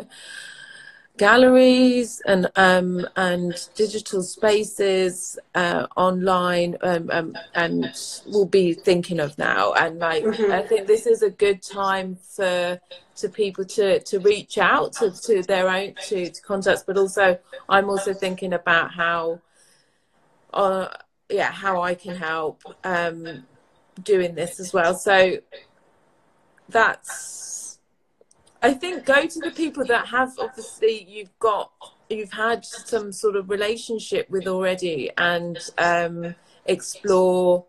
[1.18, 7.86] galleries and um, and digital spaces uh, online um, um, and
[8.26, 9.72] we'll be thinking of now.
[9.72, 10.52] And like mm-hmm.
[10.52, 12.80] I think this is a good time for
[13.16, 16.84] to people to to reach out to, to their own to, to contacts.
[16.86, 19.40] But also I'm also thinking about how
[20.52, 20.88] uh,
[21.30, 23.44] yeah how I can help um,
[24.02, 24.94] doing this as well.
[24.94, 25.38] So
[26.68, 27.65] that's
[28.66, 31.70] I think go to the people that have obviously you've got
[32.10, 37.64] you've had some sort of relationship with already and um, explore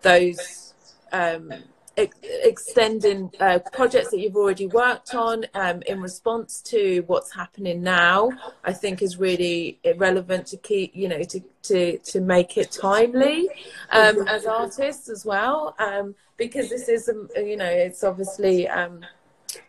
[0.00, 0.72] those
[1.12, 1.52] um,
[1.98, 7.82] ex- extending uh, projects that you've already worked on um, in response to what's happening
[7.82, 8.30] now
[8.64, 13.50] i think is really relevant to keep you know to to to make it timely
[13.90, 19.04] um, as artists as well um, because this is um, you know it's obviously um,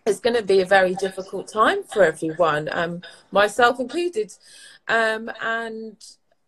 [0.05, 3.01] it's going to be a very difficult time for everyone, um,
[3.31, 4.33] myself included.
[4.87, 5.97] Um, and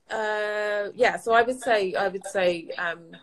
[0.09, 3.15] uh, yeah, so I would say, I would say, um,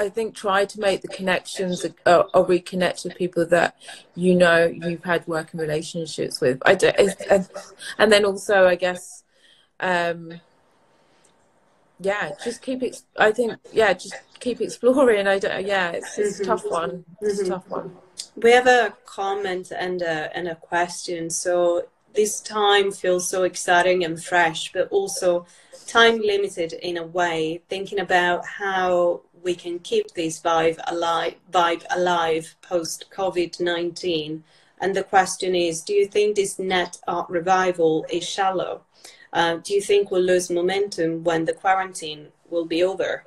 [0.00, 3.76] I think try to make the connections or, or, reconnect with people that
[4.16, 6.60] you know you've had working relationships with.
[6.66, 6.90] I do,
[7.98, 9.22] and then also, I guess,
[9.78, 10.40] um,
[12.00, 13.02] yeah, just keep it.
[13.16, 15.28] I think yeah, just keep exploring.
[15.28, 15.64] I don't.
[15.64, 17.04] Yeah, it's, it's a tough one.
[17.20, 17.96] It's a tough one.
[18.36, 21.30] We have a comment and a and a question.
[21.30, 25.46] So this time feels so exciting and fresh, but also
[25.86, 27.62] time limited in a way.
[27.68, 34.42] Thinking about how we can keep this vibe alive, vibe alive post COVID nineteen.
[34.80, 38.82] And the question is, do you think this net art revival is shallow?
[39.32, 43.24] Uh, do you think we'll lose momentum when the quarantine will be over?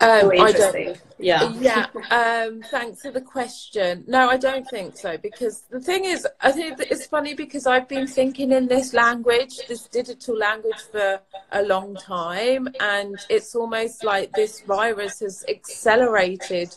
[0.00, 1.00] Um, I don't.
[1.18, 1.52] Yeah.
[1.54, 1.86] Yeah.
[2.10, 4.04] Um, thanks for the question.
[4.06, 7.88] No, I don't think so because the thing is, I think it's funny because I've
[7.88, 11.20] been thinking in this language, this digital language, for
[11.52, 16.74] a long time, and it's almost like this virus has accelerated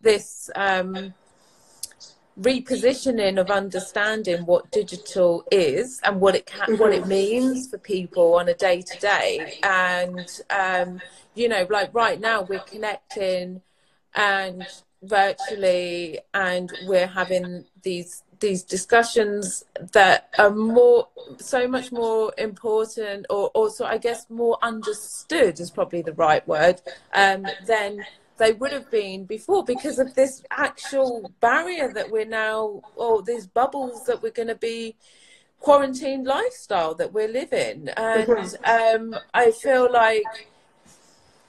[0.00, 0.50] this.
[0.54, 1.14] Um,
[2.40, 6.82] repositioning of understanding what digital is and what it can mm-hmm.
[6.82, 11.00] what it means for people on a day to day and um,
[11.34, 13.62] you know like right now we're connecting
[14.14, 14.66] and
[15.02, 21.08] virtually and we're having these these discussions that are more
[21.38, 26.82] so much more important or also i guess more understood is probably the right word
[27.14, 28.04] um, than
[28.38, 33.46] they would have been before because of this actual barrier that we're now, or these
[33.46, 34.96] bubbles that we're going to be
[35.60, 37.88] quarantined lifestyle that we're living.
[37.96, 39.14] And mm-hmm.
[39.14, 40.24] um, I feel like,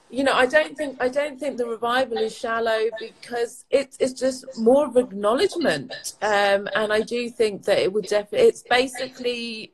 [0.10, 4.14] you know, I don't think I don't think the revival is shallow because it's it's
[4.14, 8.48] just more of acknowledgement, um, and I do think that it would definitely.
[8.48, 9.74] It's basically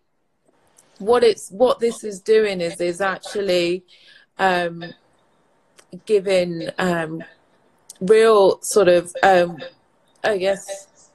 [0.97, 3.83] what it's what this is doing is is actually
[4.39, 4.83] um,
[6.05, 7.23] given um,
[7.99, 9.57] real sort of, um,
[10.23, 11.11] I guess,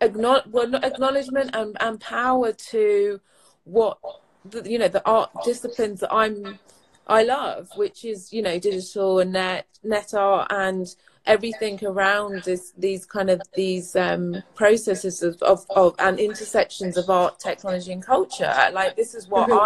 [0.00, 3.20] acknowledge, well, acknowledgement and, and power to
[3.64, 3.98] what
[4.44, 6.58] the, you know the art disciplines that I'm
[7.06, 10.86] I love, which is you know digital and net net art and
[11.26, 17.08] everything around this these kind of these um, processes of, of, of, and intersections of
[17.10, 18.52] art, technology, and culture.
[18.72, 19.58] Like this is what mm-hmm.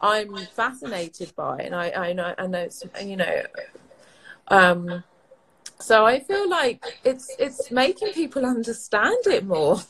[0.00, 3.42] I'm fascinated by, and I I know I know it's you know,
[4.48, 5.04] um,
[5.78, 9.80] so I feel like it's it's making people understand it more,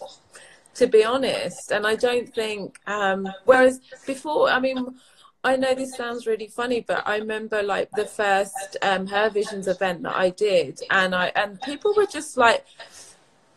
[0.74, 1.72] to be honest.
[1.72, 4.94] And I don't think um, whereas before, I mean.
[5.46, 9.68] I know this sounds really funny, but I remember like the first um, Her Visions
[9.68, 12.64] event that I did, and I and people were just like,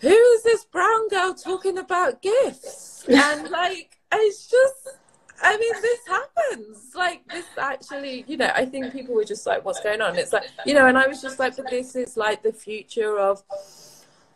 [0.02, 4.98] "Who is this brown girl talking about gifts?" And like, it's just
[5.42, 6.92] I mean, this happens.
[6.96, 10.34] Like this actually, you know, I think people were just like, "What's going on?" It's
[10.34, 13.44] like, you know, and I was just like, "But this is like the future of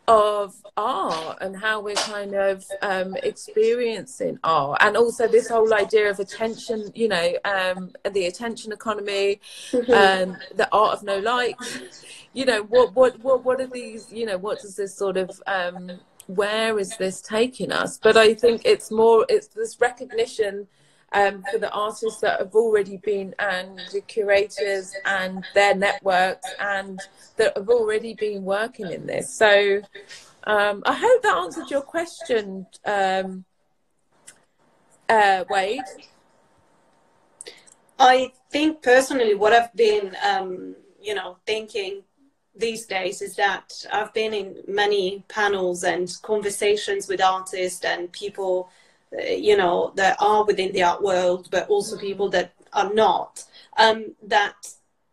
[0.08, 6.08] of art and how we're kind of um, experiencing art, and also this whole idea
[6.10, 6.92] of attention.
[6.94, 9.40] You know, um, the attention economy
[9.70, 9.92] mm-hmm.
[9.92, 12.04] and the art of no likes.
[12.32, 14.12] You know, what what what what are these?
[14.12, 17.98] You know, what does this sort of um, where is this taking us?
[17.98, 20.68] But I think it's more it's this recognition
[21.14, 27.00] um, for the artists that have already been and the curators and their networks and
[27.36, 29.32] that have already been working in this.
[29.32, 29.82] So
[30.44, 33.44] um, I hope that answered your question, um,
[35.08, 35.82] uh, Wade.
[37.98, 42.02] I think personally, what I've been, um, you know, thinking
[42.54, 48.70] these days is that I've been in many panels and conversations with artists and people
[49.20, 53.44] you know, that are within the art world, but also people that are not.
[53.78, 54.54] Um, that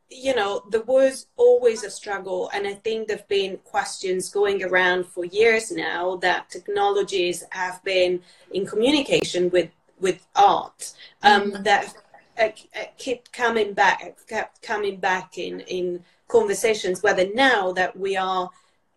[0.10, 5.06] you know, there was always a struggle, and I think there've been questions going around
[5.06, 8.22] for years now that technologies have been
[8.52, 9.70] in communication with
[10.00, 11.64] with art um, mm-hmm.
[11.64, 11.94] that
[12.40, 17.04] uh, uh keep coming back, kept coming back in in conversations.
[17.04, 18.50] Whether now that we are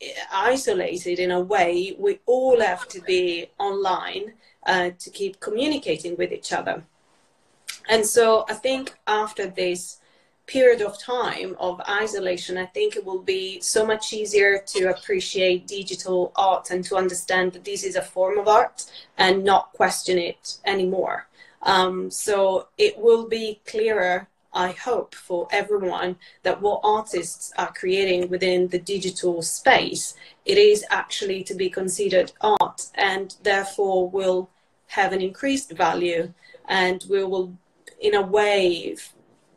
[0.03, 4.33] uh, isolated in a way, we all have to be online
[4.67, 6.85] uh, to keep communicating with each other.
[7.89, 9.99] And so I think after this
[10.47, 15.67] period of time of isolation, I think it will be so much easier to appreciate
[15.67, 18.85] digital art and to understand that this is a form of art
[19.17, 21.29] and not question it anymore.
[21.63, 28.29] Um, so it will be clearer, I hope, for everyone that what artists are creating
[28.29, 34.51] within the digital space, it is actually to be considered art and therefore will
[34.93, 36.33] have an increased value
[36.69, 37.57] and we will
[38.01, 38.95] in a way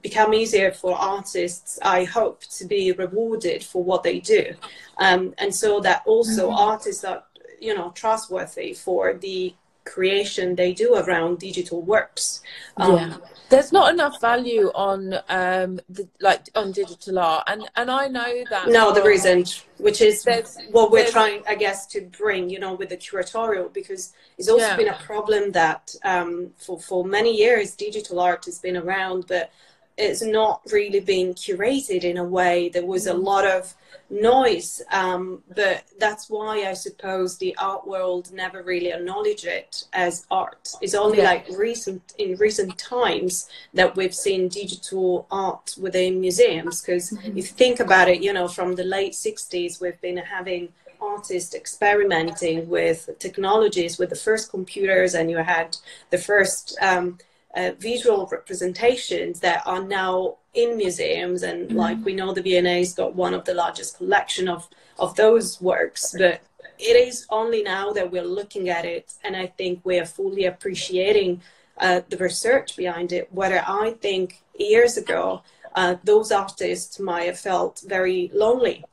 [0.02, 4.54] become easier for artists i hope to be rewarded for what they do
[5.00, 6.70] um, and so that also mm-hmm.
[6.72, 7.24] artists are
[7.60, 9.54] you know trustworthy for the
[9.86, 12.42] creation they do around digital works.
[12.78, 13.18] Um, yeah.
[13.50, 18.44] There's not enough value on um, the, like on digital art, and and I know
[18.50, 18.68] that.
[18.68, 20.26] No, there isn't, which is
[20.72, 22.50] what we're trying, I guess, to bring.
[22.50, 24.76] You know, with the curatorial, because it's also yeah.
[24.76, 29.52] been a problem that um, for for many years digital art has been around, but
[29.98, 32.70] it's not really being curated in a way.
[32.70, 33.24] There was a mm.
[33.24, 33.74] lot of
[34.10, 40.26] noise, um, but that's why I suppose the art world never really acknowledged it as
[40.30, 40.74] art.
[40.82, 41.32] It's only yeah.
[41.32, 46.82] like recent in recent times that we've seen digital art within museums.
[46.82, 47.30] Because mm-hmm.
[47.30, 50.70] if you think about it, you know, from the late '60s, we've been having
[51.02, 55.78] artists experimenting with technologies with the first computers and you had
[56.10, 57.18] the first um,
[57.56, 61.78] uh, visual representations that are now in museums and mm-hmm.
[61.78, 66.16] like we know the V&A's got one of the largest collection of of those works
[66.18, 66.42] but
[66.78, 70.46] it is only now that we're looking at it and I think we are fully
[70.46, 71.42] appreciating
[71.78, 75.42] uh, the research behind it whether I think years ago
[75.76, 78.86] uh, those artists might have felt very lonely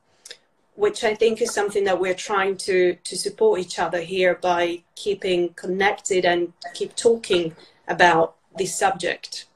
[0.75, 4.83] which I think is something that we're trying to to support each other here by
[4.95, 7.55] keeping connected and keep talking
[7.89, 9.47] about this subject?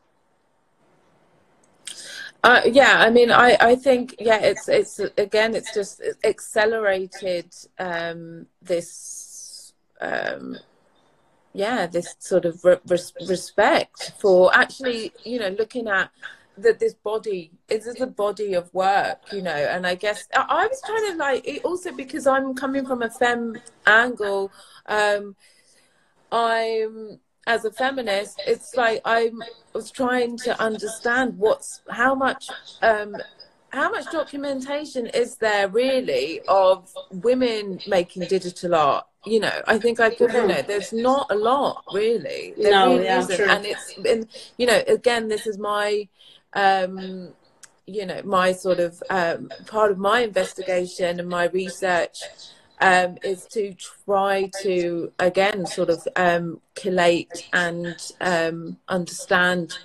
[2.45, 8.47] Uh, yeah, I mean, I, I think yeah, it's it's again, it's just accelerated um,
[8.63, 10.57] this um,
[11.53, 12.79] yeah, this sort of re-
[13.27, 16.11] respect for actually, you know, looking at
[16.59, 20.67] that this body is a body of work, you know, and I guess I, I
[20.67, 24.53] was trying to like also because I'm coming from a fem angle,
[24.87, 25.35] um,
[26.31, 29.31] I'm as a feminist, it's like I
[29.73, 32.49] was trying to understand what's how much
[32.83, 33.17] um,
[33.71, 39.07] how much documentation is there really of women making digital art?
[39.25, 42.55] You know, I think I could, you know, there's not a lot really.
[42.57, 43.37] There no, really yeah, isn't.
[43.37, 43.49] True.
[43.49, 46.09] And it's been, you know, again, this is my,
[46.55, 47.33] um,
[47.87, 52.23] you know, my sort of um, part of my investigation and my research
[52.81, 59.79] um, is to try to again sort of um, collate and um, understand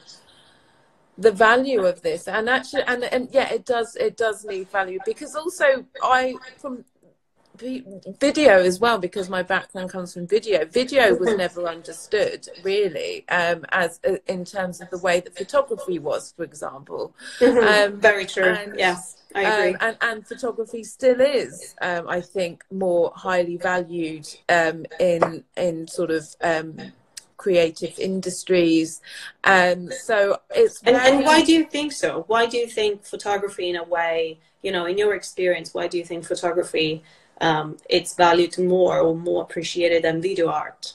[1.17, 2.27] the value of this.
[2.27, 6.83] And actually and, and yeah it does it does need value because also i from
[8.20, 13.66] video as well because my background comes from video video was never understood really um,
[13.70, 17.93] as uh, in terms of the way that photography was for example mm-hmm.
[17.93, 19.74] um, very true and, yes I agree.
[19.76, 25.88] Um, and, and photography still is, um, I think, more highly valued um, in in
[25.88, 26.78] sort of um,
[27.38, 29.01] creative industries.
[29.43, 30.82] And so it's.
[30.82, 30.97] Very...
[30.97, 32.26] And, and why do you think so?
[32.28, 35.97] Why do you think photography, in a way, you know, in your experience, why do
[35.97, 37.03] you think photography
[37.41, 40.93] um, it's valued more or more appreciated than video art?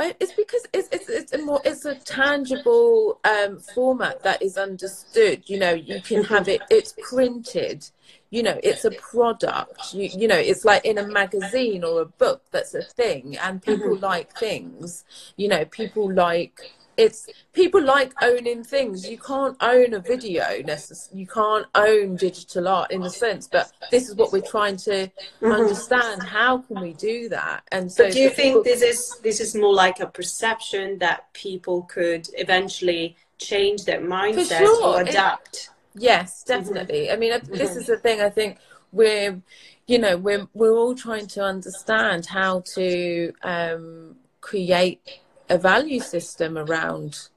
[0.00, 5.44] It's because it's it's it's a more it's a tangible um, format that is understood.
[5.46, 6.62] You know, you can have it.
[6.68, 7.88] It's printed.
[8.30, 9.94] You know, it's a product.
[9.94, 12.42] You you know, it's like in a magazine or a book.
[12.50, 14.04] That's a thing, and people mm-hmm.
[14.04, 15.04] like things.
[15.36, 21.08] You know, people like it's people like owning things you can't own a video necess-
[21.14, 24.90] you can't own digital art in a sense but this is what we're trying to
[24.90, 25.52] mm-hmm.
[25.52, 29.40] understand how can we do that and so but do you think this is this
[29.40, 34.86] is more like a perception that people could eventually change their mindset sure.
[34.86, 36.60] or adapt it, yes mm-hmm.
[36.60, 37.12] definitely mm-hmm.
[37.12, 37.54] i mean mm-hmm.
[37.54, 38.58] this is the thing i think
[38.92, 39.40] we're
[39.86, 45.00] you know we're we're all trying to understand how to um create
[45.48, 47.28] a value system around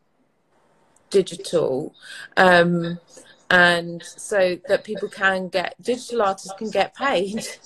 [1.09, 1.93] digital
[2.35, 2.99] um,
[3.49, 7.47] and so that people can get digital artists can get paid.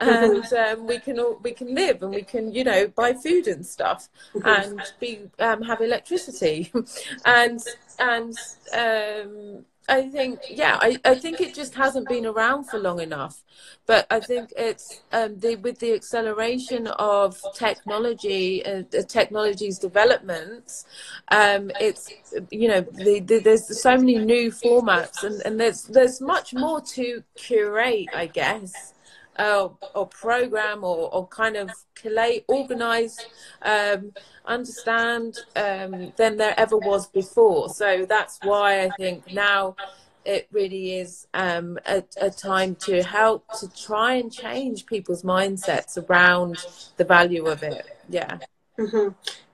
[0.00, 3.46] And um, we can all we can live and we can you know buy food
[3.48, 4.08] and stuff
[4.44, 6.72] and be um, have electricity.
[7.24, 7.60] And
[7.98, 8.36] and
[8.72, 13.42] um, I think, yeah, I, I think it just hasn't been around for long enough.
[13.86, 20.84] But I think it's um, the, with the acceleration of technology, uh, the technology's developments,
[21.28, 22.12] um, it's,
[22.50, 26.82] you know, the, the, there's so many new formats and, and there's, there's much more
[26.82, 28.92] to curate, I guess
[29.38, 33.18] uh, or program or, or kind of collate, organize,
[33.62, 34.12] um,
[34.44, 37.68] understand um, than there ever was before.
[37.68, 39.76] So that's why I think now
[40.24, 45.96] it really is um, a, a, time to help to try and change people's mindsets
[46.08, 46.58] around
[46.96, 47.86] the value of it.
[48.08, 48.38] Yeah.
[48.78, 49.08] Mm-hmm.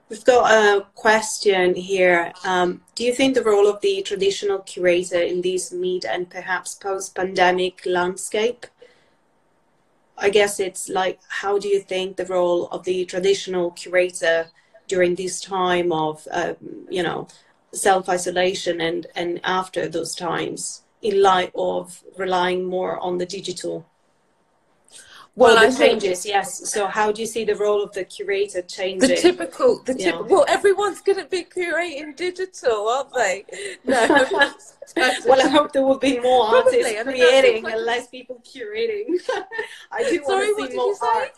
[0.09, 2.31] We've got a question here.
[2.43, 6.75] Um, do you think the role of the traditional curator in this mid and perhaps
[6.75, 8.67] post pandemic landscape
[10.17, 14.47] I guess it's like, how do you think the role of the traditional curator
[14.87, 16.55] during this time of um,
[16.89, 17.27] you know
[17.73, 23.85] self isolation and and after those times in light of relying more on the digital
[25.35, 26.69] well, well the changes, yes.
[26.71, 29.09] So, how do you see the role of the curator changing?
[29.09, 30.11] The typical, the yeah.
[30.11, 30.27] typical.
[30.27, 33.45] Well, everyone's going to be curating digital, aren't they?
[33.85, 34.27] No.
[35.25, 36.79] well, I hope there will be more Probably.
[36.79, 39.15] artists I mean, creating and less people curating.
[39.91, 41.31] I do want to see more art.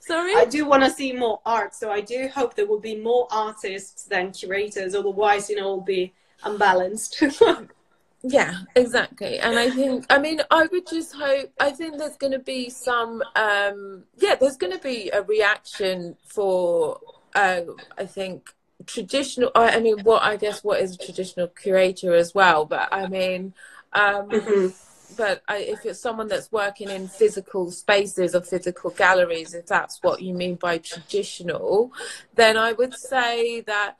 [0.00, 0.34] Sorry?
[0.36, 3.26] I do want to see more art, so I do hope there will be more
[3.30, 4.94] artists than curators.
[4.94, 6.12] Otherwise, you know, it'll be
[6.44, 7.22] unbalanced.
[8.22, 12.32] yeah exactly and i think i mean i would just hope i think there's going
[12.32, 17.00] to be some um yeah there's going to be a reaction for
[17.34, 17.62] uh
[17.98, 18.54] i think
[18.86, 23.06] traditional i mean what i guess what is a traditional curator as well but i
[23.06, 23.52] mean
[23.92, 24.68] um mm-hmm.
[25.16, 30.00] but I, if it's someone that's working in physical spaces or physical galleries if that's
[30.02, 31.92] what you mean by traditional
[32.34, 33.96] then i would say that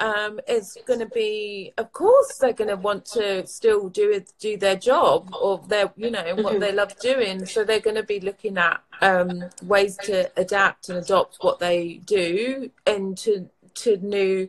[0.00, 4.56] um, is going to be, of course, they're going to want to still do do
[4.56, 6.60] their job or their, you know, what mm-hmm.
[6.60, 7.46] they love doing.
[7.46, 12.00] So they're going to be looking at um, ways to adapt and adopt what they
[12.04, 14.48] do into to new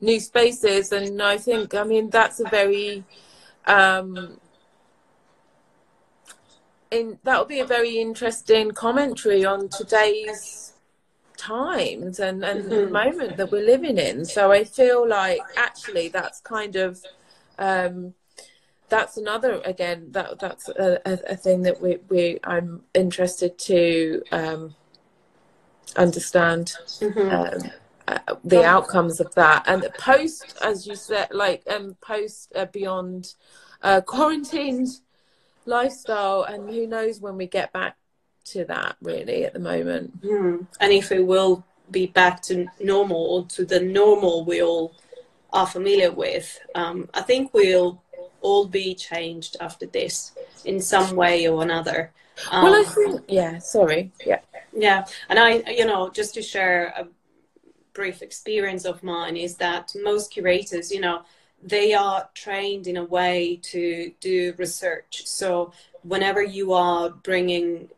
[0.00, 0.92] new spaces.
[0.92, 3.04] And I think, I mean, that's a very
[3.66, 4.38] um,
[6.92, 10.71] in that will be a very interesting commentary on today's
[11.42, 12.70] times and, and mm-hmm.
[12.70, 14.24] the moment that we're living in.
[14.24, 17.02] So I feel like actually that's kind of
[17.58, 18.14] um,
[18.88, 24.74] that's another again that that's a, a, thing that we, we I'm interested to um,
[25.96, 27.30] understand mm-hmm.
[27.30, 27.70] um,
[28.06, 33.34] uh, the outcomes of that and post as you said like um post uh, beyond
[33.82, 34.88] uh, quarantined
[35.64, 37.96] lifestyle and who knows when we get back
[38.44, 40.22] to that really at the moment.
[40.22, 40.66] Mm.
[40.80, 44.94] And if it will be back to normal or to the normal we all
[45.52, 48.02] are familiar with, um, I think we'll
[48.40, 50.32] all be changed after this
[50.64, 52.12] in some way or another.
[52.50, 54.10] Um, well, I think, yeah, sorry.
[54.26, 54.40] Yeah.
[54.72, 55.06] Yeah.
[55.28, 57.06] And I, you know, just to share a
[57.92, 61.22] brief experience of mine is that most curators, you know,
[61.62, 65.22] they are trained in a way to do research.
[65.26, 65.72] So
[66.02, 67.88] whenever you are bringing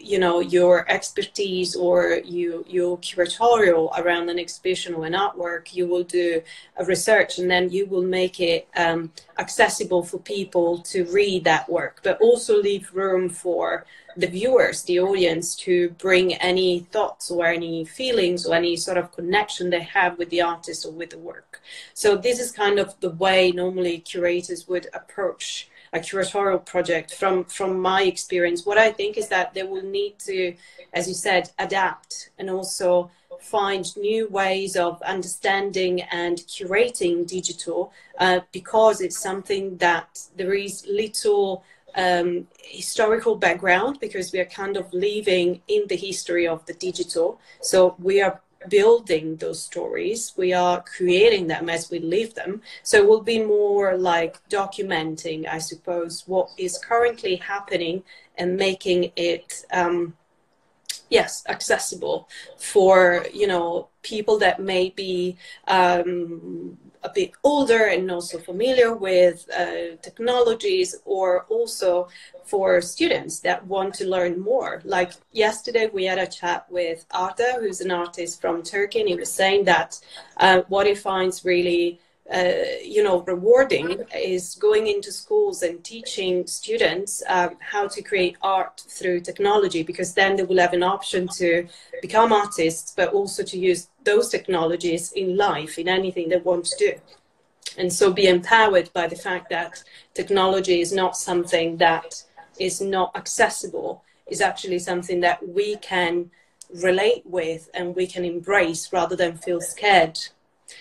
[0.00, 5.86] you know your expertise or you your curatorial around an exhibition or an artwork you
[5.86, 6.40] will do
[6.76, 11.68] a research and then you will make it um, accessible for people to read that
[11.68, 13.84] work but also leave room for
[14.18, 19.12] the viewers the audience to bring any thoughts or any feelings or any sort of
[19.12, 21.62] connection they have with the artist or with the work.
[21.94, 27.44] So this is kind of the way normally curators would approach a curatorial project from
[27.44, 30.54] from my experience what i think is that they will need to
[30.92, 33.10] as you said adapt and also
[33.40, 40.84] find new ways of understanding and curating digital uh, because it's something that there is
[40.88, 41.62] little
[41.96, 47.40] um, historical background because we are kind of living in the history of the digital.
[47.60, 50.32] So we are building those stories.
[50.36, 52.62] We are creating them as we live them.
[52.82, 58.02] So it will be more like documenting i suppose what is currently happening
[58.36, 60.14] and making it um,
[61.10, 65.36] yes accessible for you know people that may be
[65.66, 66.78] um,
[67.08, 72.08] a bit older and also familiar with uh, technologies or also
[72.44, 74.80] for students that want to learn more.
[74.84, 79.14] Like yesterday, we had a chat with Arda, who's an artist from Turkey, and he
[79.14, 80.00] was saying that
[80.38, 82.00] uh, what he finds really
[82.32, 82.52] uh,
[82.84, 88.84] you know, rewarding is going into schools and teaching students um, how to create art
[88.86, 91.66] through technology, because then they will have an option to
[92.02, 96.76] become artists, but also to use those technologies in life, in anything they want to
[96.76, 96.92] do.
[97.78, 102.22] And so be empowered by the fact that technology is not something that
[102.58, 106.30] is not accessible, is actually something that we can
[106.74, 110.18] relate with and we can embrace rather than feel scared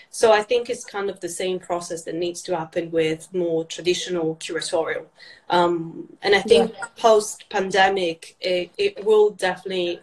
[0.09, 3.65] so I think it's kind of the same process that needs to happen with more
[3.65, 5.05] traditional curatorial.
[5.49, 6.85] Um, and I think yeah.
[6.97, 10.01] post pandemic, it, it, will definitely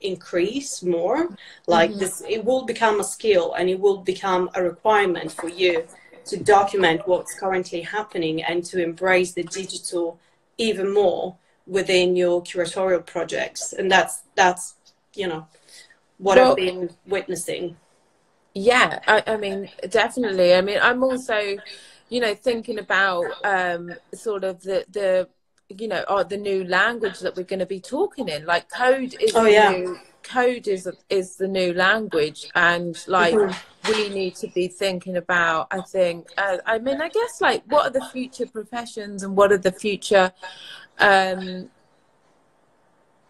[0.00, 1.28] increase more.
[1.66, 2.00] Like mm-hmm.
[2.00, 5.84] this, it will become a skill and it will become a requirement for you
[6.26, 10.18] to document what's currently happening and to embrace the digital
[10.58, 13.72] even more within your curatorial projects.
[13.72, 14.74] And that's, that's,
[15.14, 15.46] you know,
[16.18, 17.76] what well, I've been witnessing
[18.54, 21.58] yeah I, I, mean definitely i mean i'm also
[22.08, 25.28] you know thinking about um sort of the the
[25.68, 29.14] you know are the new language that we're going to be talking in like code
[29.20, 29.70] is Oh, the yeah.
[29.70, 33.56] new code is is the new language and like Mhm.
[33.88, 37.86] we need to be thinking about i think uh, i mean i guess like what
[37.86, 40.32] are the future professions and what are the future
[40.98, 41.68] um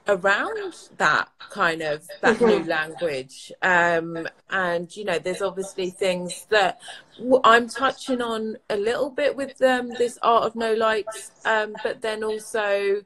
[0.08, 3.52] around that kind of that new language.
[3.62, 6.80] Um and you know there's obviously things that
[7.16, 11.74] w- i'm touching on a little bit with um this art of no likes um
[11.82, 13.02] but then also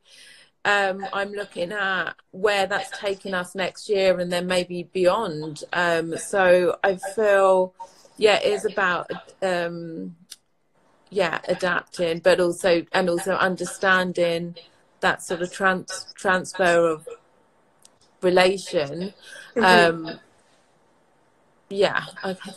[0.65, 5.63] um i'm looking at where that's taking us next year and then maybe beyond.
[5.73, 7.73] Um so i feel
[8.19, 9.11] yeah it is about
[9.43, 10.17] um
[11.11, 14.57] yeah adapting but also and also understanding
[15.01, 17.09] that sort of trans transfer of
[18.23, 19.13] relation
[19.55, 19.63] Mhm.
[19.65, 20.21] um
[21.69, 22.05] yeah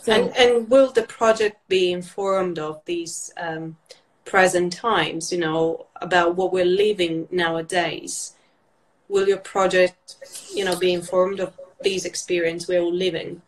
[0.06, 3.76] And, and will the project be informed of these um,
[4.24, 8.34] present times, you know, about what we're living nowadays?
[9.08, 10.16] Will your project,
[10.54, 13.42] you know, be informed of these experience we're all living?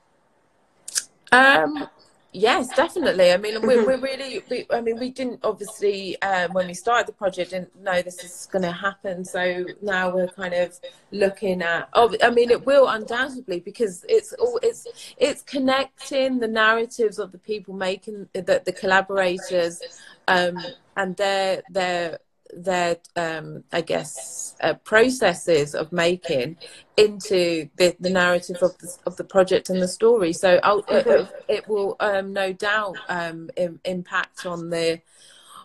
[1.30, 1.88] Um,
[2.32, 3.32] yes, definitely.
[3.32, 7.06] I mean, we're, we're really, we, I mean, we didn't obviously, um, when we started
[7.06, 9.24] the project, didn't know this is going to happen.
[9.24, 10.78] So now we're kind of
[11.10, 16.48] looking at, oh, I mean, it will undoubtedly because it's all, it's, it's connecting the
[16.48, 19.80] narratives of the people making, the, the collaborators,
[20.28, 20.58] um,
[20.96, 22.18] and their, their,
[22.52, 26.56] their um, I guess uh, processes of making
[26.96, 30.32] into the, the narrative of the, of the project and the story.
[30.32, 35.00] So I'll, it, it will um, no doubt um, im- impact on the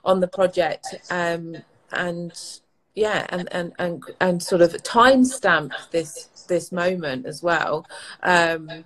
[0.05, 1.57] on the project um,
[1.91, 2.31] and
[2.95, 7.85] yeah and, and, and, and sort of timestamp this this moment as well
[8.23, 8.85] um,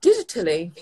[0.00, 0.72] digitally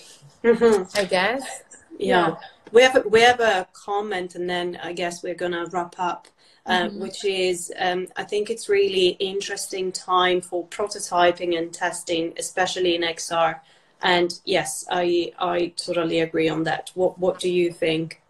[0.45, 0.97] Mhm.
[0.97, 1.63] I guess
[1.99, 2.37] Yeah.
[2.71, 6.29] We have we have a comment, and then I guess we're gonna wrap up.
[6.67, 7.01] Um, Mhm.
[7.01, 13.05] Which is, um, I think it's really interesting time for prototyping and testing, especially in
[13.05, 13.63] XR.
[14.03, 16.91] And yes, I I totally agree on that.
[16.95, 18.23] What What do you think?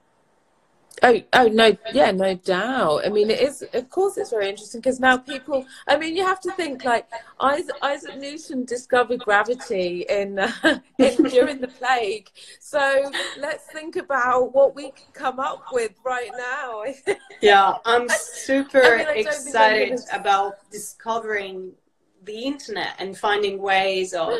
[1.02, 3.02] Oh, oh no, yeah, no doubt.
[3.04, 3.64] I mean, it is.
[3.72, 5.66] Of course, it's very interesting because now people.
[5.88, 7.06] I mean, you have to think like
[7.40, 10.52] Isaac, Isaac Newton discovered gravity in, uh,
[10.98, 12.30] in during the plague.
[12.60, 16.84] So let's think about what we can come up with right now.
[17.40, 21.72] Yeah, I'm super I mean, I don't think I'm excited gonna- about discovering
[22.22, 24.32] the internet and finding ways of,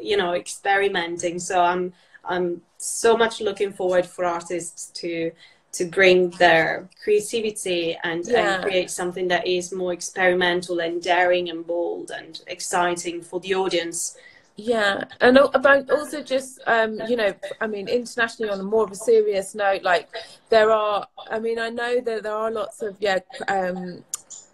[0.00, 1.38] you know, experimenting.
[1.38, 1.92] So I'm
[2.24, 5.32] I'm so much looking forward for artists to
[5.76, 8.54] to bring their creativity and, Yeah.
[8.54, 13.54] and create something that is more experimental and daring and bold and exciting for the
[13.54, 14.16] audience.
[14.56, 18.90] Yeah, and about also just um, you know, I mean, internationally on a more of
[18.90, 20.08] a serious note, like
[20.48, 21.06] there are.
[21.30, 23.18] I mean, I know that there are lots of yeah,
[23.48, 24.02] um,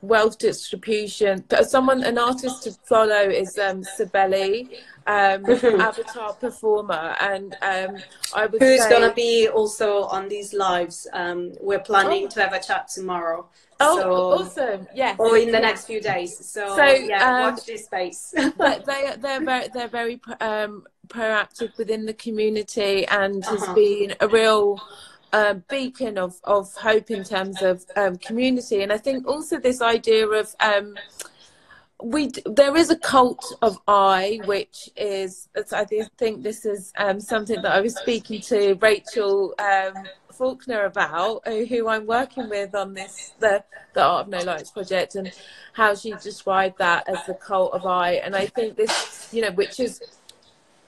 [0.02, 1.44] wealth distribution.
[1.48, 4.68] But Someone, an artist to follow is um, Sibeli,
[5.06, 5.46] um,
[5.80, 8.02] avatar performer, and um,
[8.34, 11.06] I would Who's say, gonna be also on these lives?
[11.12, 12.28] Um, we're planning Oh.
[12.28, 13.46] to have a chat tomorrow.
[13.80, 16.36] oh, so awesome, yes, or in the next few days.
[16.48, 18.32] So, So, yeah, um, watch this space.
[18.56, 23.74] but they they're very they're very um, proactive within the community and has Uh-huh.
[23.74, 24.80] been a real
[25.32, 28.82] uh, beacon of of hope in terms of um, community.
[28.82, 30.96] And I think also this idea of um,
[32.02, 37.62] we there is a cult of I, which is I think this is um, something
[37.62, 39.54] that I was speaking to Rachel.
[39.58, 43.62] Um, Faulkner about uh, who I'm working with on this the
[43.92, 45.30] the Art of No Likes project and
[45.74, 49.52] how she described that as the cult of I and I think this you know
[49.52, 50.00] which is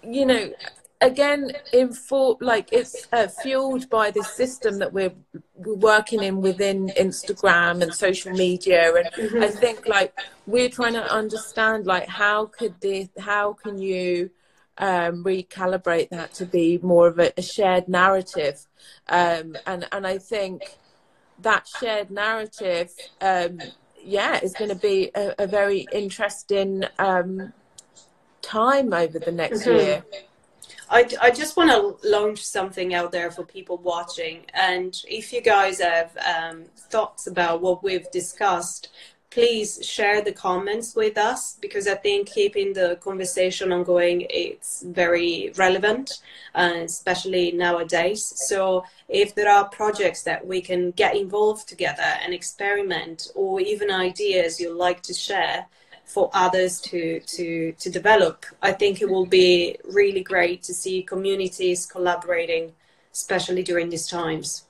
[0.02, 0.52] you know
[1.00, 5.12] again in for like it's uh, fueled by this system that we're,
[5.54, 8.94] we're working in within Instagram and social media.
[8.94, 10.14] And I think like
[10.46, 14.30] we're trying to understand like how could this how can you
[14.78, 18.66] um, recalibrate that to be more of a, a shared narrative?
[19.08, 20.78] Um, and and I think
[21.40, 22.90] that shared narrative
[23.20, 23.58] um,
[24.00, 27.52] yeah is going to be a, a very interesting um,
[28.42, 29.74] time over the next Mhm.
[29.78, 30.04] year
[30.94, 34.42] I, I just want to launch something out there for people watching.
[34.54, 38.90] And if you guys have um, thoughts about what we've discussed,
[39.28, 45.52] please share the comments with us because I think keeping the conversation ongoing it's very
[45.56, 46.20] relevant,
[46.54, 48.32] uh, especially nowadays.
[48.48, 53.90] So if there are projects that we can get involved together and experiment, or even
[53.90, 55.66] ideas you'd like to share,
[56.04, 58.46] for others to to to develop.
[58.62, 62.72] I think it will be really great to see communities collaborating,
[63.12, 64.64] especially during these times.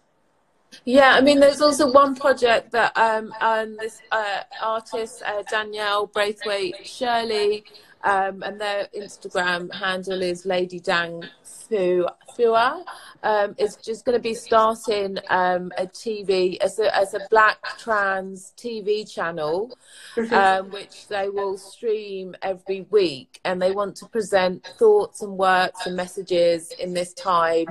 [0.85, 6.09] Yeah, I mean, there's also one project that um, um this uh, artist uh, Danielle
[6.09, 7.65] Brathwaite Shirley,
[8.03, 11.25] um, and their Instagram handle is Lady Dang
[11.69, 12.07] Fu
[12.37, 12.85] Fua.
[13.23, 17.59] Um, is just going to be starting um, a TV as a as a Black
[17.79, 19.77] trans TV channel,
[20.17, 20.35] Mm-hmm.
[20.35, 25.87] um, which they will stream every week, and they want to present thoughts and works
[25.87, 27.67] and messages in this time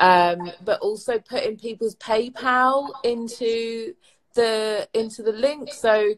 [0.00, 3.94] um, but also putting people's PayPal into
[4.34, 5.72] the into the link.
[5.72, 6.14] So,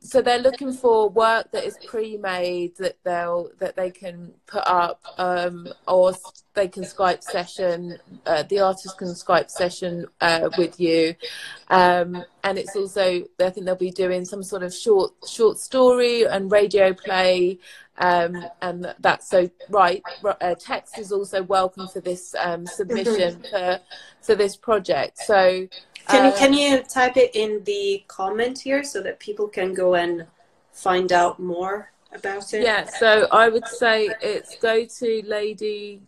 [0.00, 5.02] so they're looking for work that is pre-made that they'll that they can put up,
[5.18, 6.14] um, or
[6.54, 7.98] they can Skype session.
[8.24, 11.14] Uh, the artist can Skype session uh, with you,
[11.68, 16.24] um, and it's also I think they'll be doing some sort of short short story
[16.24, 17.58] and radio play
[17.98, 20.02] um, and that's so right.
[20.24, 23.80] Uh, text is also welcome for this um, submission for
[24.20, 25.18] for this project.
[25.18, 25.66] So
[26.08, 29.74] Can you uh, can you type it in the comment here so that people can
[29.74, 30.26] go and
[30.72, 32.62] find out more about it?
[32.62, 36.02] yeah, so I would say it's go to Lady.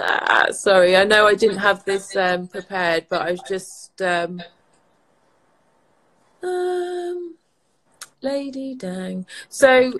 [0.00, 4.42] Uh, sorry, I know I didn't have this um, prepared, but I was just um,
[6.42, 7.34] um,
[8.22, 9.26] Lady Dang.
[9.48, 9.92] So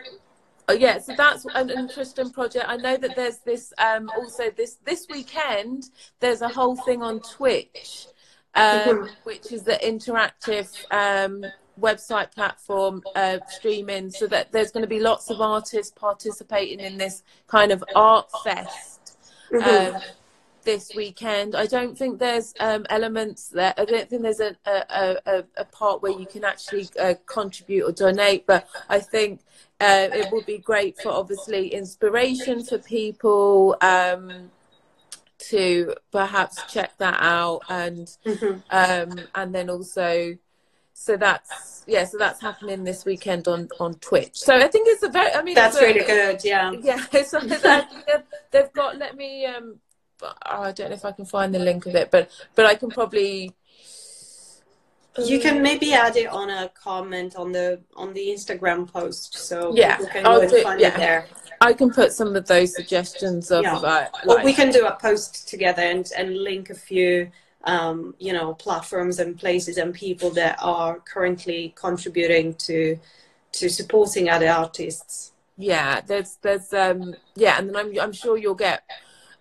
[0.68, 2.64] Uh, yeah, so that's an interesting project.
[2.68, 5.90] I know that there's this um, also this this weekend.
[6.20, 8.06] There's a whole thing on Twitch,
[8.54, 11.44] um, which is the interactive um,
[11.80, 14.10] website platform uh, streaming.
[14.10, 18.30] So that there's going to be lots of artists participating in this kind of art
[18.44, 19.16] fest.
[19.50, 19.94] Mhm.
[19.94, 20.02] Um,
[20.64, 21.54] this weekend.
[21.54, 23.74] I don't think there's um, elements there.
[23.76, 27.84] I don't think there's a, a, a, a part where you can actually uh, contribute
[27.84, 29.40] or donate, but I think
[29.80, 34.50] uh, it would be great for obviously inspiration for people um,
[35.50, 38.62] to perhaps check that out and Mhm.
[38.70, 40.36] um, and then also
[40.94, 44.36] so that's yeah so that's happening this weekend on on Twitch.
[44.38, 46.44] So I think it's a very I mean That's a- really good.
[46.44, 46.70] Yeah.
[46.82, 47.40] yeah, so
[48.50, 48.98] they've got.
[48.98, 49.46] Let me.
[49.46, 49.80] Um,
[50.22, 52.74] oh, I don't know if I can find the link of it, but but I
[52.74, 53.54] can probably.
[55.18, 59.74] You can maybe add it on a comment on the on the Instagram post, so
[59.74, 60.88] Yeah, can I'll do- find yeah.
[60.94, 61.26] it there.
[61.60, 63.62] I can put some of those suggestions of.
[63.64, 63.76] Yeah.
[63.76, 67.30] Uh, like- we can do a post together and and link a few,
[67.64, 72.98] um, you know, platforms and places and people that are currently contributing to
[73.52, 75.32] to supporting other artists.
[75.58, 78.82] yeah, there's there's um yeah, and then I'm I'm sure you'll get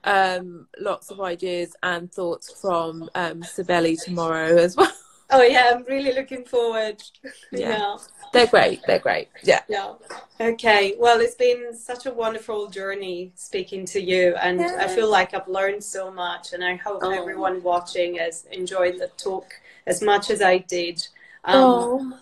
[0.04, 4.92] um lots of ideas and thoughts from um Sibeli tomorrow as well.
[5.32, 7.02] Oh yeah, I'm really looking forward.
[7.52, 7.70] Yeah.
[7.70, 7.98] yeah.
[8.34, 8.82] They're great.
[8.88, 9.28] They're great.
[9.44, 9.62] Yeah.
[9.68, 9.94] Yeah.
[10.40, 10.96] Okay.
[10.98, 15.48] Well, it's been such a wonderful journey speaking to you, and I feel like I've
[15.50, 17.12] learned so much, and I hope Oh.
[17.12, 19.54] everyone watching has enjoyed the talk
[19.86, 21.06] as much as I did.
[21.44, 22.18] Um, oh,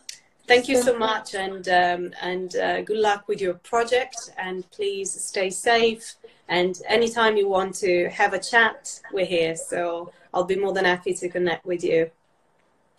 [0.47, 4.31] Thank you so much, and um, and uh, good luck with your project.
[4.35, 6.15] And please stay safe.
[6.47, 9.55] And anytime you want to have a chat, we're here.
[9.55, 12.09] So I'll be more than happy to connect with you.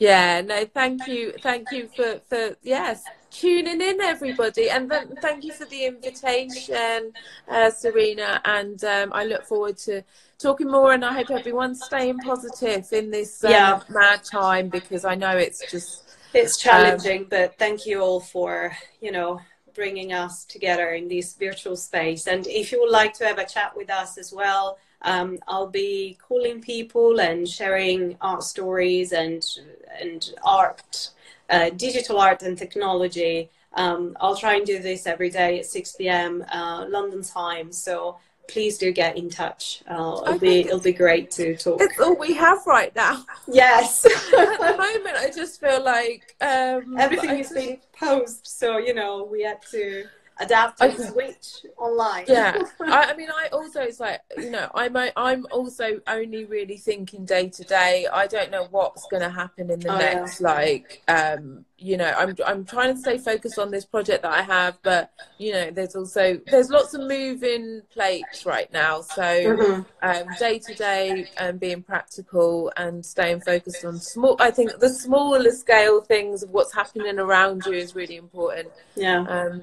[0.01, 5.45] Yeah, no, thank you, thank you for for yes tuning in, everybody, and then thank
[5.45, 7.15] you for the invitation,
[7.49, 8.41] uh, Serena.
[8.45, 10.03] And um, I look forward to
[10.39, 10.95] talking more.
[10.95, 13.81] And I hope everyone's staying positive in this um, Yeah.
[13.91, 19.13] mad time because I know it's just It's challenging, but thank you all for you
[19.13, 19.41] know
[19.75, 22.27] bringing us together in this virtual space.
[22.27, 25.67] And if you would like to have a chat with us as well, um, I'll
[25.69, 29.45] be calling people and sharing art stories and
[30.01, 31.11] and art,
[31.49, 33.51] uh, digital art and technology.
[33.75, 36.45] Um, I'll try and do this every day at 6 p.m.
[36.53, 37.73] Uh, London time.
[37.73, 39.83] So please do get in touch.
[39.89, 41.81] Uh, it'll be it'll be great to talk.
[41.81, 43.25] it's all we have right now.
[43.47, 44.05] Yes.
[44.37, 48.95] At the moment, I just feel like um, everything is just- being posed so you
[48.95, 50.05] know we had to
[50.41, 51.03] adapt and Okay.
[51.09, 56.01] switch online yeah I, I mean i also it's like you know i'm i'm also
[56.07, 59.91] only really thinking day to day i don't know what's going to happen in the
[59.91, 60.15] Oh, yeah.
[60.15, 64.33] next like um you know i'm i'm trying to stay focused on this project that
[64.33, 69.25] i have but you know there's also there's lots of moving plates right now so
[69.25, 69.87] Mhm.
[70.03, 74.89] um day to day and being practical and staying focused on small i think the
[74.89, 79.63] smaller scale things of what's happening around you is really important yeah um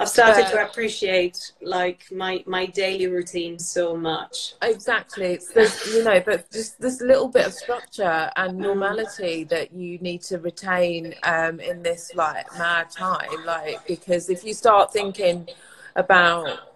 [0.00, 5.26] i've started But- to appreciate like my my daily routine so much Exactly.
[5.34, 9.98] It's this, you know, but just this little bit of structure and normality that you
[9.98, 13.44] need to retain um, in this like mad time.
[13.44, 15.48] Like, because if you start thinking
[15.96, 16.69] about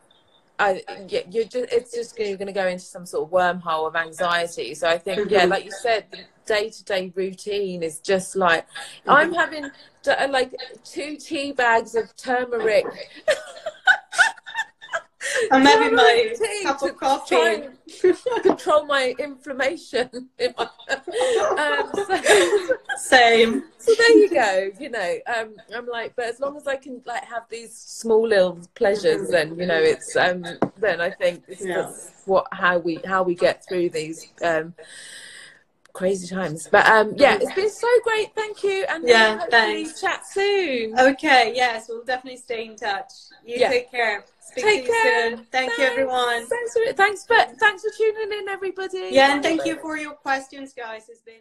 [0.59, 3.89] I, yeah, you're just, it's just you're going to go into some sort of wormhole
[3.89, 4.75] of anxiety.
[4.75, 5.35] So I think, mm-hmm.
[5.35, 9.11] yeah, like you said, the day to day routine is just like mm-hmm.
[9.11, 9.71] I'm having
[10.31, 12.87] like two tea bags of turmeric.
[15.51, 17.69] I'm having my cup of coffee.
[18.43, 20.29] control my inflammation.
[20.39, 20.65] In my,
[21.59, 23.65] um, so, Same.
[23.79, 24.71] So there you go.
[24.79, 28.27] You know, um, I'm like, but as long as I can like have these small
[28.27, 30.45] little pleasures, then you know, it's um,
[30.79, 31.89] then I think this yeah.
[31.89, 34.29] is what how we how we get through these.
[34.43, 34.75] Um,
[35.95, 36.69] crazy times.
[36.71, 38.35] But um, yeah, it's been so great.
[38.35, 40.01] Thank you, and yeah, thanks.
[40.01, 40.99] Chat soon.
[40.99, 43.13] Okay, yes, we'll definitely stay in touch.
[43.45, 43.69] You yeah.
[43.71, 44.25] take care.
[44.47, 45.31] Speak Take care.
[45.31, 45.39] Soon.
[45.47, 45.79] Thank thanks.
[45.79, 46.47] you, everyone.
[46.47, 49.09] Thanks for thanks for thanks for tuning in, everybody.
[49.11, 51.09] Yeah, and thank you for your questions, guys.
[51.09, 51.41] It's been